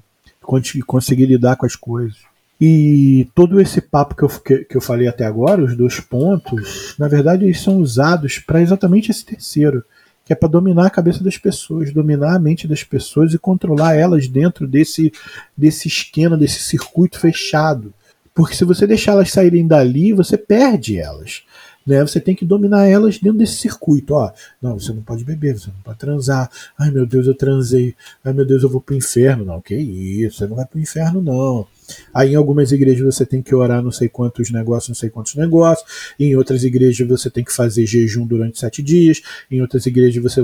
Conseguir 0.86 1.26
lidar 1.26 1.56
com 1.56 1.66
as 1.66 1.76
coisas. 1.76 2.18
E 2.60 3.28
todo 3.36 3.60
esse 3.60 3.82
papo 3.82 4.16
que 4.16 4.24
eu, 4.24 4.30
que, 4.30 4.66
que 4.66 4.78
eu 4.78 4.82
falei 4.82 5.08
até 5.08 5.26
agora, 5.26 5.64
os 5.64 5.76
dois 5.76 6.00
pontos, 6.00 6.96
na 6.98 7.08
verdade 7.08 7.44
eles 7.44 7.62
são 7.62 7.78
usados 7.80 8.40
para 8.40 8.62
exatamente 8.62 9.12
esse 9.12 9.26
terceiro, 9.26 9.84
que 10.26 10.34
é 10.34 10.36
para 10.36 10.50
dominar 10.50 10.88
a 10.88 10.90
cabeça 10.90 11.24
das 11.24 11.38
pessoas, 11.38 11.94
dominar 11.94 12.36
a 12.36 12.40
mente 12.40 12.68
das 12.68 12.84
pessoas 12.84 13.34
e 13.34 13.38
controlar 13.38 13.94
elas 13.94 14.28
dentro 14.28 14.68
desse, 14.68 15.14
desse 15.56 15.88
esquema, 15.88 16.36
desse 16.36 16.60
circuito 16.62 17.20
fechado. 17.20 17.94
Porque 18.34 18.56
se 18.56 18.66
você 18.66 18.88
deixar 18.88 19.12
elas 19.12 19.32
saírem 19.32 19.68
dali, 19.68 20.12
você 20.12 20.36
perde 20.36 20.98
elas. 20.98 21.44
Né? 21.86 22.02
Você 22.02 22.20
tem 22.20 22.36
que 22.36 22.44
dominar 22.44 22.88
elas 22.88 23.20
dentro 23.20 23.38
desse 23.38 23.58
circuito. 23.58 24.16
Ó, 24.16 24.32
não, 24.60 24.80
você 24.80 24.92
não 24.92 25.04
pode 25.04 25.24
beber, 25.24 25.60
você 25.60 25.68
não 25.68 25.82
pode 25.84 26.00
transar. 26.00 26.50
Ai 26.78 26.90
meu 26.90 27.06
Deus, 27.06 27.28
eu 27.28 27.36
transei. 27.36 27.96
Ai 28.24 28.34
meu 28.34 28.46
Deus, 28.46 28.64
eu 28.64 28.70
vou 28.70 28.82
pro 28.82 28.96
inferno. 28.96 29.46
Não, 29.46 29.62
que 29.62 29.76
isso, 29.76 30.40
você 30.40 30.48
não 30.48 30.56
vai 30.56 30.66
pro 30.66 30.80
inferno, 30.80 31.22
não. 31.22 31.68
Aí 32.14 32.32
em 32.32 32.36
algumas 32.36 32.72
igrejas 32.72 33.04
você 33.06 33.26
tem 33.26 33.42
que 33.42 33.54
orar 33.54 33.82
não 33.82 33.92
sei 33.92 34.10
quantos 34.10 34.52
negócios, 34.52 34.90
não 34.90 34.96
sei 34.96 35.10
quantos 35.10 35.36
negócios. 35.36 36.14
Em 36.20 36.36
outras 36.36 36.64
igrejas 36.64 37.08
você 37.08 37.30
tem 37.30 37.44
que 37.44 37.54
fazer 37.54 37.86
jejum 37.86 38.26
durante 38.26 38.60
sete 38.60 38.82
dias. 38.82 39.22
Em 39.50 39.62
outras 39.62 39.86
igrejas 39.86 40.22
você, 40.22 40.42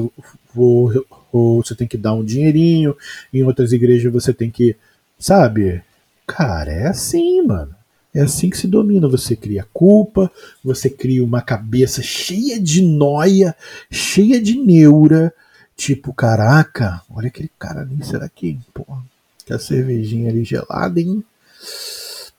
ou, 0.55 1.05
ou 1.31 1.63
você 1.63 1.75
tem 1.75 1.87
que 1.87 1.97
dar 1.97 2.13
um 2.13 2.23
dinheirinho. 2.23 2.95
Em 3.33 3.43
outras 3.43 3.71
igrejas 3.71 4.11
você 4.11 4.33
tem 4.33 4.49
que. 4.49 4.75
Sabe? 5.17 5.81
Cara, 6.27 6.71
é 6.71 6.87
assim, 6.87 7.41
mano. 7.41 7.75
É 8.13 8.21
assim 8.21 8.49
que 8.49 8.57
se 8.57 8.67
domina. 8.67 9.07
Você 9.07 9.35
cria 9.35 9.65
culpa, 9.73 10.31
você 10.63 10.89
cria 10.89 11.23
uma 11.23 11.41
cabeça 11.41 12.01
cheia 12.01 12.59
de 12.59 12.81
noia, 12.81 13.55
cheia 13.89 14.41
de 14.41 14.57
neura. 14.57 15.33
Tipo, 15.75 16.13
caraca, 16.13 17.01
olha 17.09 17.29
aquele 17.29 17.49
cara 17.57 17.81
ali, 17.81 18.05
será 18.05 18.29
que, 18.29 18.59
porra, 18.71 19.01
que 19.43 19.51
a 19.51 19.57
cervejinha 19.57 20.29
ali 20.29 20.43
gelada, 20.43 21.01
hein? 21.01 21.23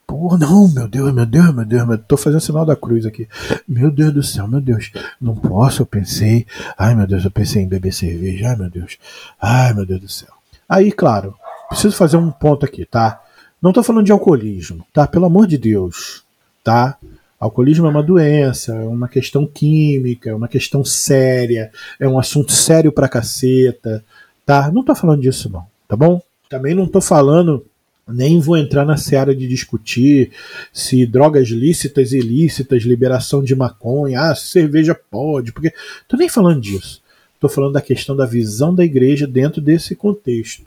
Porra, 0.05 0.37
não, 0.37 0.67
meu 0.67 0.87
Deus, 0.87 1.13
meu 1.13 1.25
Deus, 1.25 1.55
meu 1.55 1.65
Deus, 1.65 1.87
meu 1.87 1.97
Deus, 1.97 2.07
tô 2.07 2.17
fazendo 2.17 2.41
sinal 2.41 2.65
da 2.65 2.75
cruz 2.75 3.05
aqui. 3.05 3.27
Meu 3.67 3.89
Deus 3.89 4.13
do 4.13 4.21
céu, 4.21 4.47
meu 4.47 4.61
Deus, 4.61 4.91
não 5.19 5.35
posso, 5.35 5.81
eu 5.81 5.85
pensei. 5.85 6.45
Ai, 6.77 6.93
meu 6.93 7.07
Deus, 7.07 7.23
eu 7.23 7.31
pensei 7.31 7.63
em 7.63 7.67
beber 7.67 7.93
cerveja, 7.93 8.49
ai, 8.49 8.55
meu 8.55 8.69
Deus. 8.69 8.97
Ai, 9.41 9.73
meu 9.73 9.85
Deus 9.85 10.01
do 10.01 10.09
céu. 10.09 10.29
Aí, 10.67 10.91
claro, 10.91 11.35
preciso 11.69 11.95
fazer 11.95 12.17
um 12.17 12.29
ponto 12.29 12.65
aqui, 12.65 12.85
tá? 12.85 13.21
Não 13.61 13.71
estou 13.71 13.83
falando 13.83 14.05
de 14.05 14.11
alcoolismo, 14.11 14.85
tá? 14.93 15.07
Pelo 15.07 15.25
amor 15.25 15.47
de 15.47 15.57
Deus, 15.57 16.23
tá? 16.63 16.97
Alcoolismo 17.39 17.87
é 17.87 17.89
uma 17.89 18.03
doença, 18.03 18.73
é 18.73 18.83
uma 18.85 19.07
questão 19.07 19.45
química, 19.45 20.29
é 20.29 20.35
uma 20.35 20.47
questão 20.47 20.85
séria, 20.85 21.71
é 21.99 22.07
um 22.07 22.19
assunto 22.19 22.51
sério 22.51 22.91
pra 22.91 23.09
caceta, 23.09 24.03
tá? 24.45 24.71
Não 24.71 24.81
estou 24.81 24.95
falando 24.95 25.21
disso 25.21 25.49
não, 25.49 25.65
tá 25.87 25.95
bom? 25.95 26.21
Também 26.49 26.73
não 26.73 26.85
estou 26.85 27.01
falando, 27.01 27.65
nem 28.07 28.39
vou 28.39 28.57
entrar 28.57 28.85
na 28.85 28.97
seara 28.97 29.35
de 29.35 29.47
discutir 29.47 30.31
se 30.71 31.05
drogas 31.05 31.47
lícitas 31.49 32.11
e 32.11 32.17
ilícitas, 32.17 32.83
liberação 32.83 33.43
de 33.43 33.55
maconha, 33.55 34.21
ah, 34.21 34.35
cerveja 34.35 34.93
pode, 34.93 35.51
porque 35.51 35.73
tô 36.07 36.17
nem 36.17 36.29
falando 36.29 36.59
disso. 36.61 37.01
Estou 37.35 37.49
falando 37.49 37.73
da 37.73 37.81
questão 37.81 38.15
da 38.15 38.25
visão 38.25 38.73
da 38.73 38.85
igreja 38.85 39.27
dentro 39.27 39.61
desse 39.61 39.95
contexto. 39.95 40.63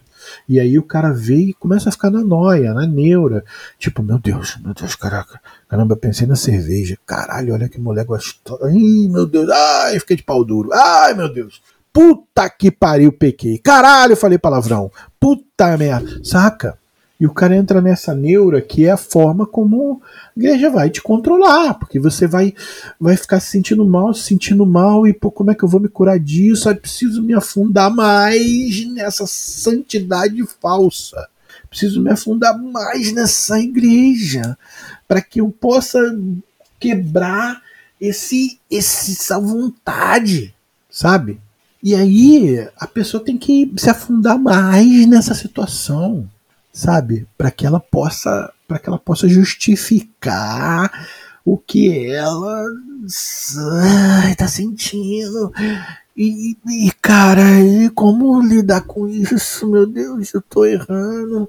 E 0.49 0.59
aí 0.59 0.79
o 0.79 0.83
cara 0.83 1.13
vê 1.13 1.37
e 1.37 1.55
começa 1.55 1.89
a 1.89 1.93
ficar 1.93 2.11
na 2.11 2.23
noia, 2.23 2.75
na 2.75 2.87
neura. 2.87 3.45
Tipo, 3.79 4.03
meu 4.03 4.19
Deus, 4.19 4.57
meu 4.63 4.75
Deus, 4.75 4.95
caraca. 4.95 5.41
Caramba, 5.69 5.97
pensei 5.97 6.27
na 6.27 6.37
cerveja. 6.37 6.99
Caralho, 7.07 7.55
olha 7.55 7.69
que 7.69 7.81
mulher 7.81 8.05
gostosa. 8.05 8.67
Ai, 8.67 9.09
meu 9.09 9.27
Deus. 9.27 9.49
Ai, 9.49 9.99
fiquei 10.01 10.17
de 10.17 10.23
pau 10.23 10.45
duro. 10.45 10.71
Ai, 10.73 11.15
meu 11.15 11.33
Deus. 11.33 11.63
Puta 11.93 12.51
que 12.51 12.71
pariu, 12.71 13.13
pequei. 13.13 13.59
Caralho, 13.59 14.17
falei 14.17 14.37
palavrão. 14.37 14.91
Puta 15.19 15.77
merda. 15.77 16.21
Saca? 16.23 16.79
E 17.19 17.27
o 17.27 17.33
cara 17.33 17.57
entra 17.57 17.81
nessa 17.81 18.15
neura 18.15 18.61
que 18.61 18.85
é 18.85 18.91
a 18.91 18.97
forma 18.97 19.47
como 19.47 20.03
a 20.05 20.39
igreja 20.39 20.69
vai 20.69 20.91
te 20.91 21.01
controlar, 21.01 21.75
porque 21.75 21.99
você 21.99 22.27
vai 22.27 22.53
vai 23.01 23.17
ficar 23.17 23.41
se 23.41 23.51
sentindo 23.51 23.87
mal, 23.87 24.13
se 24.13 24.25
sentindo 24.25 24.67
mal, 24.67 25.07
e 25.07 25.15
pô, 25.15 25.31
como 25.31 25.51
é 25.51 25.55
que 25.55 25.65
eu 25.65 25.69
vou 25.69 25.81
me 25.81 25.89
curar 25.89 26.19
disso? 26.19 26.69
Aí 26.69 26.75
preciso 26.75 27.23
me 27.23 27.33
afundar 27.33 27.91
mais 27.91 28.87
nessa 28.93 29.27
santidade 29.27 30.45
falsa. 30.61 31.27
Preciso 31.71 32.03
me 32.03 32.11
afundar 32.11 32.57
mais 32.59 33.13
nessa 33.13 33.59
igreja 33.59 34.57
para 35.09 35.23
que 35.23 35.41
eu 35.41 35.51
possa 35.51 35.99
quebrar 36.79 37.63
esse, 37.99 38.61
esse 38.71 39.13
essa 39.13 39.41
vontade, 39.41 40.55
sabe? 40.91 41.41
E 41.83 41.95
aí 41.95 42.69
a 42.79 42.87
pessoa 42.87 43.25
tem 43.25 43.39
que 43.39 43.73
se 43.79 43.89
afundar 43.89 44.39
mais 44.39 45.07
nessa 45.07 45.35
situação 45.35 46.29
sabe? 46.77 47.27
Para 47.39 47.51
que 47.51 47.67
ela 47.67 47.81
possa, 47.81 48.53
para 48.69 48.79
que 48.79 48.87
ela 48.87 48.99
possa 48.99 49.27
justificar 49.27 51.09
o 51.43 51.57
que 51.57 52.13
ela 52.13 52.65
está 54.31 54.47
sentindo. 54.47 55.51
E, 56.15 56.55
e, 56.69 56.93
cara, 57.01 57.61
e 57.61 57.89
como 57.91 58.41
lidar 58.43 58.83
com 58.83 59.09
isso? 59.09 59.67
Meu 59.71 59.87
Deus, 59.87 60.35
eu 60.35 60.43
tô 60.43 60.67
errando. 60.67 61.49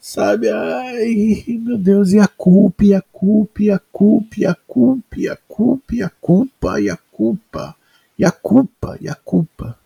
Sabe? 0.00 0.48
Ai, 0.50 1.44
meu 1.60 1.78
Deus, 1.78 2.12
e 2.12 2.18
a 2.18 2.26
culpa, 2.26 2.84
e 2.84 2.94
a 2.94 3.00
culpa, 3.00 3.62
e 3.62 3.70
a 3.70 3.78
culpa, 3.78 4.36
e 4.36 4.46
a 4.46 4.54
culpa, 4.54 5.16
e 5.16 5.28
a 5.28 5.36
culpa, 5.36 5.94
e 5.94 6.02
a 6.02 6.10
culpa, 6.10 6.80
e 6.80 6.90
a 6.90 6.96
culpa, 6.96 7.76
e 8.18 8.24
a 8.24 8.30
culpa, 8.32 8.98
e 9.00 9.08
a 9.08 9.14
culpa. 9.14 9.78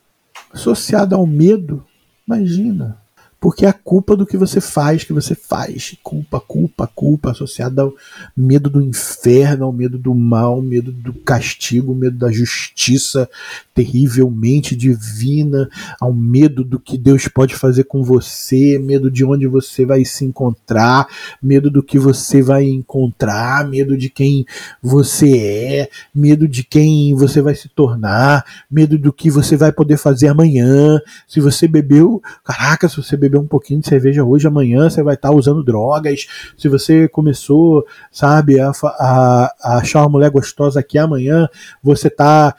Associada 0.52 1.16
ao 1.16 1.26
medo, 1.26 1.84
imagina 2.26 2.99
porque 3.40 3.64
é 3.64 3.68
a 3.68 3.72
culpa 3.72 4.14
do 4.14 4.26
que 4.26 4.36
você 4.36 4.60
faz, 4.60 5.02
que 5.02 5.14
você 5.14 5.34
faz. 5.34 5.96
Culpa, 6.02 6.38
culpa, 6.38 6.86
culpa, 6.86 7.30
associada 7.30 7.82
ao 7.82 7.94
medo 8.36 8.68
do 8.68 8.82
inferno, 8.82 9.64
ao 9.64 9.72
medo 9.72 9.98
do 9.98 10.14
mal, 10.14 10.60
medo 10.60 10.92
do 10.92 11.14
castigo, 11.14 11.94
medo 11.94 12.18
da 12.18 12.30
justiça 12.30 13.28
terrivelmente 13.74 14.76
divina, 14.76 15.70
ao 15.98 16.12
medo 16.12 16.62
do 16.62 16.78
que 16.78 16.98
Deus 16.98 17.26
pode 17.28 17.54
fazer 17.54 17.84
com 17.84 18.02
você, 18.02 18.78
medo 18.78 19.10
de 19.10 19.24
onde 19.24 19.46
você 19.46 19.86
vai 19.86 20.04
se 20.04 20.22
encontrar, 20.22 21.08
medo 21.42 21.70
do 21.70 21.82
que 21.82 21.98
você 21.98 22.42
vai 22.42 22.64
encontrar, 22.64 23.66
medo 23.66 23.96
de 23.96 24.10
quem 24.10 24.44
você 24.82 25.38
é, 25.38 25.90
medo 26.14 26.46
de 26.46 26.62
quem 26.62 27.14
você 27.14 27.40
vai 27.40 27.54
se 27.54 27.70
tornar, 27.70 28.44
medo 28.70 28.98
do 28.98 29.12
que 29.14 29.30
você 29.30 29.56
vai 29.56 29.72
poder 29.72 29.96
fazer 29.96 30.28
amanhã. 30.28 31.00
Se 31.26 31.40
você 31.40 31.66
bebeu, 31.66 32.22
caraca, 32.44 32.86
se 32.86 32.96
você 32.96 33.16
bebeu 33.16 33.29
beber 33.30 33.38
um 33.38 33.46
pouquinho 33.46 33.80
de 33.80 33.88
cerveja 33.88 34.24
hoje, 34.24 34.46
amanhã 34.46 34.90
você 34.90 35.02
vai 35.02 35.14
estar 35.14 35.28
tá 35.28 35.34
usando 35.34 35.62
drogas. 35.62 36.26
Se 36.58 36.68
você 36.68 37.08
começou, 37.08 37.86
sabe, 38.10 38.58
a, 38.58 38.72
a, 38.84 39.54
a, 39.62 39.76
achar 39.78 40.00
uma 40.00 40.08
mulher 40.08 40.30
gostosa 40.30 40.80
aqui 40.80 40.98
amanhã, 40.98 41.48
você 41.82 42.10
tá 42.10 42.54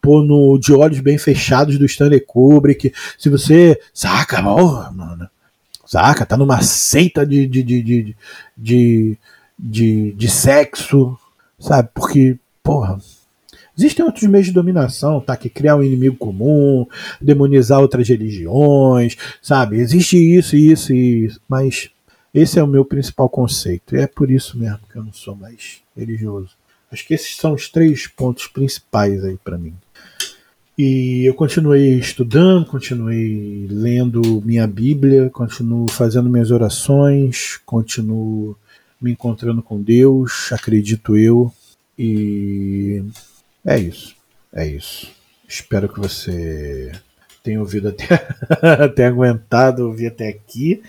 pondo 0.00 0.58
de 0.58 0.72
olhos 0.72 1.00
bem 1.00 1.16
fechados 1.16 1.78
do 1.78 1.86
Stanley 1.86 2.20
Kubrick. 2.20 2.92
Se 3.16 3.28
você, 3.28 3.80
saca, 3.94 4.42
mano, 4.42 5.28
saca, 5.86 6.26
tá 6.26 6.36
numa 6.36 6.60
seita 6.62 7.24
de, 7.24 7.46
de, 7.46 7.62
de, 7.62 7.82
de, 7.82 8.16
de, 8.56 9.18
de, 9.58 10.12
de 10.12 10.28
sexo, 10.28 11.16
sabe? 11.58 11.88
Porque, 11.94 12.36
porra 12.62 12.98
Existem 13.76 14.04
outros 14.04 14.24
meios 14.24 14.46
de 14.46 14.52
dominação, 14.52 15.20
tá? 15.20 15.36
Que 15.36 15.48
criar 15.48 15.76
um 15.76 15.82
inimigo 15.82 16.16
comum, 16.16 16.86
demonizar 17.20 17.80
outras 17.80 18.08
religiões, 18.08 19.16
sabe? 19.40 19.78
Existe 19.78 20.16
isso, 20.16 20.56
isso 20.56 20.92
e 20.92 21.24
isso, 21.24 21.40
mas 21.48 21.90
esse 22.34 22.58
é 22.58 22.62
o 22.62 22.66
meu 22.66 22.84
principal 22.84 23.28
conceito. 23.28 23.94
E 23.94 24.00
é 24.00 24.06
por 24.06 24.30
isso 24.30 24.58
mesmo 24.58 24.80
que 24.90 24.96
eu 24.96 25.04
não 25.04 25.12
sou 25.12 25.34
mais 25.34 25.80
religioso. 25.96 26.50
Acho 26.90 27.06
que 27.06 27.14
esses 27.14 27.36
são 27.36 27.54
os 27.54 27.68
três 27.68 28.06
pontos 28.06 28.46
principais 28.46 29.24
aí 29.24 29.38
para 29.42 29.56
mim. 29.56 29.74
E 30.76 31.24
eu 31.26 31.34
continuei 31.34 31.98
estudando, 31.98 32.66
continuei 32.66 33.66
lendo 33.70 34.42
minha 34.44 34.66
Bíblia, 34.66 35.30
continuo 35.30 35.88
fazendo 35.90 36.30
minhas 36.30 36.50
orações, 36.50 37.58
continuo 37.64 38.56
me 39.00 39.12
encontrando 39.12 39.62
com 39.62 39.82
Deus, 39.82 40.50
acredito 40.52 41.16
eu. 41.16 41.52
E 41.98 43.02
é 43.64 43.78
isso. 43.78 44.14
É 44.52 44.66
isso. 44.66 45.10
Espero 45.48 45.88
que 45.88 46.00
você 46.00 46.92
tenha 47.42 47.60
ouvido 47.60 47.88
até, 47.88 48.06
até 48.84 49.06
aguentado 49.06 49.86
ouvir 49.86 50.08
até 50.08 50.28
aqui. 50.28 50.82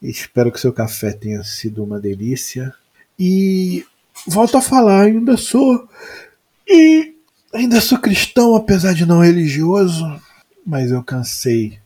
Espero 0.00 0.52
que 0.52 0.60
seu 0.60 0.72
café 0.72 1.12
tenha 1.12 1.42
sido 1.42 1.82
uma 1.82 2.00
delícia. 2.00 2.72
E 3.18 3.84
volto 4.26 4.56
a 4.56 4.62
falar, 4.62 5.02
ainda 5.02 5.36
sou. 5.36 5.88
E 6.66 7.14
ainda 7.52 7.80
sou 7.80 7.98
cristão, 7.98 8.54
apesar 8.54 8.94
de 8.94 9.04
não 9.04 9.20
religioso. 9.20 10.04
Mas 10.64 10.90
eu 10.90 11.02
cansei 11.02 11.78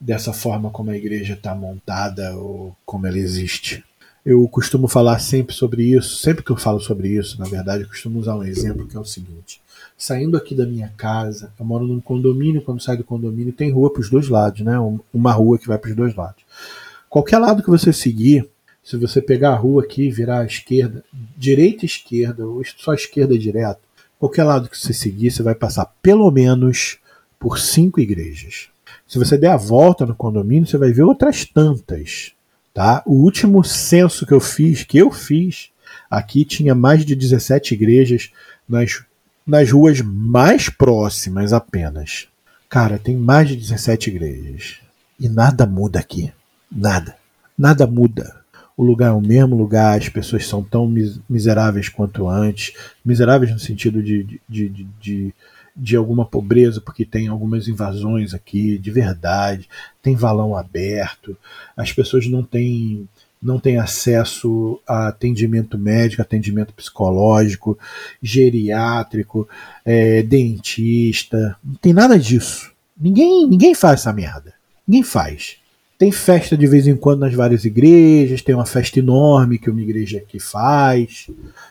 dessa 0.00 0.32
forma 0.32 0.70
como 0.70 0.90
a 0.90 0.96
igreja 0.96 1.34
está 1.34 1.54
montada 1.54 2.36
ou 2.36 2.76
como 2.84 3.06
ela 3.06 3.18
existe. 3.18 3.84
Eu 4.30 4.46
costumo 4.46 4.86
falar 4.86 5.18
sempre 5.20 5.54
sobre 5.54 5.82
isso, 5.84 6.16
sempre 6.16 6.44
que 6.44 6.50
eu 6.50 6.56
falo 6.58 6.78
sobre 6.80 7.08
isso, 7.08 7.40
na 7.40 7.46
verdade, 7.46 7.84
eu 7.84 7.88
costumo 7.88 8.18
usar 8.18 8.36
um 8.36 8.44
exemplo 8.44 8.86
que 8.86 8.94
é 8.94 9.00
o 9.00 9.04
seguinte: 9.04 9.58
saindo 9.96 10.36
aqui 10.36 10.54
da 10.54 10.66
minha 10.66 10.92
casa, 10.98 11.50
eu 11.58 11.64
moro 11.64 11.86
num 11.86 11.98
condomínio, 11.98 12.60
quando 12.60 12.82
sai 12.82 12.98
do 12.98 13.04
condomínio 13.04 13.54
tem 13.54 13.70
rua 13.70 13.90
para 13.90 14.02
os 14.02 14.10
dois 14.10 14.28
lados, 14.28 14.60
né? 14.60 14.74
Uma 15.14 15.32
rua 15.32 15.58
que 15.58 15.66
vai 15.66 15.78
para 15.78 15.88
os 15.88 15.96
dois 15.96 16.14
lados. 16.14 16.42
Qualquer 17.08 17.38
lado 17.38 17.62
que 17.62 17.70
você 17.70 17.90
seguir, 17.90 18.46
se 18.84 18.98
você 18.98 19.22
pegar 19.22 19.52
a 19.52 19.56
rua 19.56 19.82
aqui, 19.82 20.10
virar 20.10 20.40
à 20.40 20.44
esquerda, 20.44 21.02
direita 21.34 21.86
esquerda, 21.86 22.46
ou 22.46 22.62
só 22.76 22.92
esquerda 22.92 23.38
direto, 23.38 23.80
qualquer 24.18 24.44
lado 24.44 24.68
que 24.68 24.76
você 24.76 24.92
seguir, 24.92 25.30
você 25.30 25.42
vai 25.42 25.54
passar 25.54 25.86
pelo 26.02 26.30
menos 26.30 26.98
por 27.40 27.58
cinco 27.58 27.98
igrejas. 27.98 28.68
Se 29.06 29.18
você 29.18 29.38
der 29.38 29.52
a 29.52 29.56
volta 29.56 30.04
no 30.04 30.14
condomínio, 30.14 30.68
você 30.68 30.76
vai 30.76 30.92
ver 30.92 31.04
outras 31.04 31.46
tantas. 31.46 32.36
Tá? 32.78 33.02
O 33.04 33.24
último 33.24 33.64
censo 33.64 34.24
que 34.24 34.32
eu 34.32 34.38
fiz, 34.38 34.84
que 34.84 34.98
eu 34.98 35.10
fiz, 35.10 35.70
aqui 36.08 36.44
tinha 36.44 36.76
mais 36.76 37.04
de 37.04 37.16
17 37.16 37.74
igrejas 37.74 38.30
nas, 38.68 39.02
nas 39.44 39.68
ruas 39.68 40.00
mais 40.00 40.68
próximas 40.68 41.52
apenas. 41.52 42.28
Cara, 42.68 42.96
tem 42.96 43.16
mais 43.16 43.48
de 43.48 43.56
17 43.56 44.10
igrejas. 44.10 44.76
E 45.18 45.28
nada 45.28 45.66
muda 45.66 45.98
aqui. 45.98 46.32
Nada. 46.70 47.16
Nada 47.58 47.84
muda. 47.84 48.36
O 48.76 48.84
lugar 48.84 49.08
é 49.08 49.12
o 49.12 49.20
mesmo 49.20 49.56
lugar, 49.56 49.98
as 49.98 50.08
pessoas 50.08 50.46
são 50.46 50.62
tão 50.62 50.88
miseráveis 51.28 51.88
quanto 51.88 52.28
antes. 52.28 52.74
Miseráveis 53.04 53.50
no 53.50 53.58
sentido 53.58 54.00
de, 54.00 54.40
de, 54.48 54.68
de, 54.68 54.86
de 55.00 55.34
de 55.78 55.96
alguma 55.96 56.26
pobreza, 56.26 56.80
porque 56.80 57.04
tem 57.04 57.28
algumas 57.28 57.68
invasões 57.68 58.34
aqui, 58.34 58.76
de 58.78 58.90
verdade, 58.90 59.68
tem 60.02 60.16
valão 60.16 60.56
aberto, 60.56 61.36
as 61.76 61.92
pessoas 61.92 62.26
não 62.26 62.42
têm, 62.42 63.08
não 63.40 63.60
têm 63.60 63.78
acesso 63.78 64.80
a 64.86 65.08
atendimento 65.08 65.78
médico, 65.78 66.20
atendimento 66.20 66.74
psicológico, 66.74 67.78
geriátrico, 68.20 69.48
é, 69.84 70.22
dentista, 70.22 71.56
não 71.62 71.76
tem 71.76 71.92
nada 71.92 72.18
disso. 72.18 72.72
Ninguém, 73.00 73.46
ninguém 73.46 73.74
faz 73.74 74.00
essa 74.00 74.12
merda. 74.12 74.52
Ninguém 74.86 75.04
faz. 75.04 75.58
Tem 75.96 76.10
festa 76.10 76.56
de 76.56 76.66
vez 76.66 76.88
em 76.88 76.96
quando 76.96 77.20
nas 77.20 77.34
várias 77.34 77.64
igrejas, 77.64 78.42
tem 78.42 78.54
uma 78.54 78.66
festa 78.66 78.98
enorme 78.98 79.58
que 79.58 79.70
uma 79.70 79.80
igreja 79.80 80.18
aqui 80.18 80.40
faz, 80.40 81.28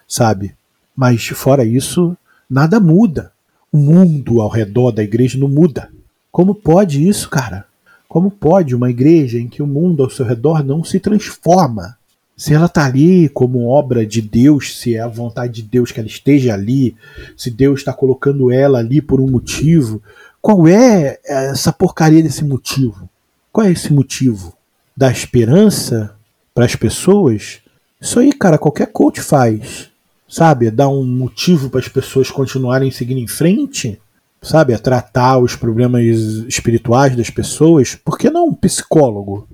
sabe? 0.07 0.55
Mas 0.95 1.27
fora 1.27 1.65
isso, 1.65 2.15
nada 2.49 2.79
muda 2.79 3.31
o 3.71 3.77
mundo 3.77 4.41
ao 4.41 4.49
redor 4.49 4.91
da 4.91 5.03
igreja 5.03 5.37
não 5.37 5.47
muda. 5.47 5.89
Como 6.31 6.55
pode 6.55 7.07
isso, 7.07 7.29
cara? 7.29 7.65
Como 8.07 8.31
pode 8.31 8.75
uma 8.75 8.89
igreja 8.89 9.37
em 9.37 9.47
que 9.47 9.61
o 9.61 9.67
mundo 9.67 10.03
ao 10.03 10.09
seu 10.09 10.25
redor 10.25 10.63
não 10.63 10.83
se 10.83 10.99
transforma? 10.99 11.97
Se 12.35 12.53
ela 12.53 12.67
está 12.67 12.85
ali 12.85 13.27
como 13.29 13.67
obra 13.67 14.05
de 14.05 14.21
Deus, 14.21 14.77
se 14.77 14.95
é 14.95 14.99
a 14.99 15.07
vontade 15.07 15.61
de 15.61 15.63
Deus 15.63 15.91
que 15.91 15.99
ela 15.99 16.07
esteja 16.07 16.53
ali, 16.53 16.95
se 17.35 17.49
Deus 17.49 17.79
está 17.79 17.91
colocando 17.91 18.51
ela 18.51 18.77
ali 18.79 19.01
por 19.01 19.19
um 19.19 19.29
motivo, 19.29 20.01
qual 20.39 20.67
é 20.67 21.19
essa 21.25 21.73
porcaria 21.73 22.21
desse 22.21 22.45
motivo? 22.45 23.09
Qual 23.51 23.65
é 23.65 23.71
esse 23.71 23.91
motivo? 23.91 24.53
Da 24.95 25.11
esperança 25.11 26.15
para 26.53 26.65
as 26.65 26.75
pessoas? 26.75 27.59
Isso 27.99 28.19
aí, 28.19 28.31
cara, 28.31 28.57
qualquer 28.57 28.87
coach 28.91 29.19
faz 29.19 29.89
sabe? 30.27 30.69
Dar 30.69 30.89
um 30.89 31.05
motivo 31.05 31.69
para 31.69 31.79
as 31.79 31.87
pessoas 31.87 32.29
continuarem 32.29 32.91
seguindo 32.91 33.19
em 33.19 33.27
frente, 33.27 33.99
sabe? 34.41 34.73
A 34.73 34.79
tratar 34.79 35.37
os 35.37 35.55
problemas 35.55 36.03
espirituais 36.47 37.15
das 37.15 37.29
pessoas. 37.29 37.95
Por 37.95 38.17
que 38.17 38.29
não 38.29 38.47
um 38.47 38.53
psicólogo? 38.53 39.47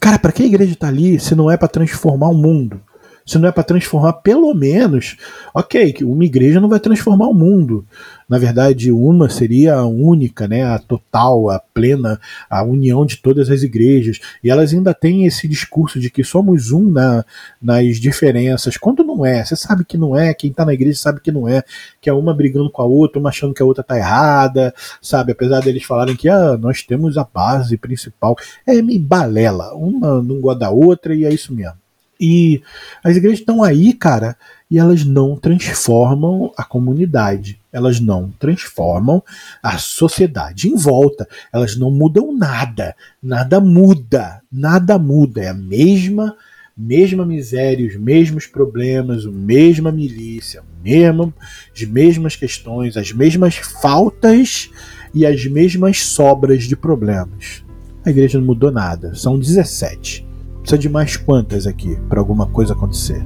Cara, 0.00 0.18
para 0.18 0.32
que 0.32 0.42
a 0.42 0.46
igreja 0.46 0.72
está 0.72 0.88
ali 0.88 1.18
se 1.18 1.34
não 1.34 1.50
é 1.50 1.56
para 1.56 1.68
transformar 1.68 2.28
o 2.28 2.34
mundo? 2.34 2.80
Se 3.28 3.38
não 3.38 3.46
é 3.46 3.52
para 3.52 3.62
transformar, 3.62 4.14
pelo 4.14 4.54
menos, 4.54 5.18
ok, 5.52 5.92
que 5.92 6.02
uma 6.02 6.24
igreja 6.24 6.62
não 6.62 6.68
vai 6.68 6.80
transformar 6.80 7.28
o 7.28 7.34
mundo. 7.34 7.84
Na 8.26 8.38
verdade, 8.38 8.90
uma 8.90 9.28
seria 9.28 9.74
a 9.74 9.86
única, 9.86 10.48
né, 10.48 10.64
a 10.64 10.78
total, 10.78 11.50
a 11.50 11.58
plena, 11.58 12.18
a 12.48 12.62
união 12.62 13.04
de 13.04 13.18
todas 13.18 13.50
as 13.50 13.62
igrejas. 13.62 14.18
E 14.42 14.48
elas 14.48 14.72
ainda 14.72 14.94
têm 14.94 15.26
esse 15.26 15.46
discurso 15.46 16.00
de 16.00 16.08
que 16.08 16.24
somos 16.24 16.72
um 16.72 16.90
na, 16.90 17.22
nas 17.60 17.98
diferenças, 17.98 18.78
quando 18.78 19.04
não 19.04 19.26
é. 19.26 19.44
Você 19.44 19.56
sabe 19.56 19.84
que 19.84 19.98
não 19.98 20.16
é, 20.16 20.32
quem 20.32 20.50
está 20.50 20.64
na 20.64 20.72
igreja 20.72 20.98
sabe 20.98 21.20
que 21.20 21.30
não 21.30 21.46
é, 21.46 21.62
que 22.00 22.08
é 22.08 22.12
uma 22.14 22.32
brigando 22.32 22.70
com 22.70 22.80
a 22.80 22.86
outra, 22.86 23.20
uma 23.20 23.28
achando 23.28 23.52
que 23.52 23.62
a 23.62 23.66
outra 23.66 23.82
está 23.82 23.98
errada, 23.98 24.74
sabe? 25.02 25.32
Apesar 25.32 25.60
deles 25.60 25.84
falarem 25.84 26.16
que 26.16 26.30
ah, 26.30 26.56
nós 26.56 26.82
temos 26.82 27.18
a 27.18 27.24
base 27.24 27.76
principal. 27.76 28.34
É 28.66 28.80
me 28.80 28.98
balela, 28.98 29.74
uma 29.74 30.22
não 30.22 30.40
gosta 30.40 30.60
da 30.60 30.70
outra 30.70 31.14
e 31.14 31.26
é 31.26 31.30
isso 31.30 31.54
mesmo. 31.54 31.76
E 32.20 32.62
as 33.02 33.16
igrejas 33.16 33.40
estão 33.40 33.62
aí, 33.62 33.92
cara, 33.92 34.36
e 34.70 34.78
elas 34.78 35.04
não 35.04 35.36
transformam 35.36 36.52
a 36.56 36.64
comunidade, 36.64 37.60
elas 37.72 38.00
não 38.00 38.30
transformam 38.38 39.22
a 39.62 39.78
sociedade 39.78 40.68
em 40.68 40.76
volta, 40.76 41.28
elas 41.52 41.76
não 41.76 41.90
mudam 41.90 42.36
nada, 42.36 42.94
nada 43.22 43.60
muda, 43.60 44.42
nada 44.50 44.98
muda, 44.98 45.42
é 45.42 45.48
a 45.48 45.54
mesma 45.54 46.36
mesma 46.80 47.26
miséria, 47.26 47.88
os 47.88 47.96
mesmos 47.96 48.46
problemas, 48.46 49.26
a 49.26 49.30
mesma 49.32 49.90
milícia, 49.90 50.62
mesmo, 50.80 51.34
as 51.74 51.82
mesmas 51.82 52.36
questões, 52.36 52.96
as 52.96 53.10
mesmas 53.10 53.56
faltas 53.56 54.70
e 55.12 55.26
as 55.26 55.44
mesmas 55.46 56.04
sobras 56.04 56.64
de 56.64 56.76
problemas. 56.76 57.64
A 58.04 58.10
igreja 58.10 58.38
não 58.38 58.46
mudou 58.46 58.70
nada, 58.70 59.12
são 59.16 59.36
17. 59.36 60.27
Precisa 60.68 60.82
de 60.82 60.88
mais 60.90 61.16
quantas 61.16 61.66
aqui 61.66 61.96
para 62.10 62.20
alguma 62.20 62.46
coisa 62.46 62.74
acontecer? 62.74 63.24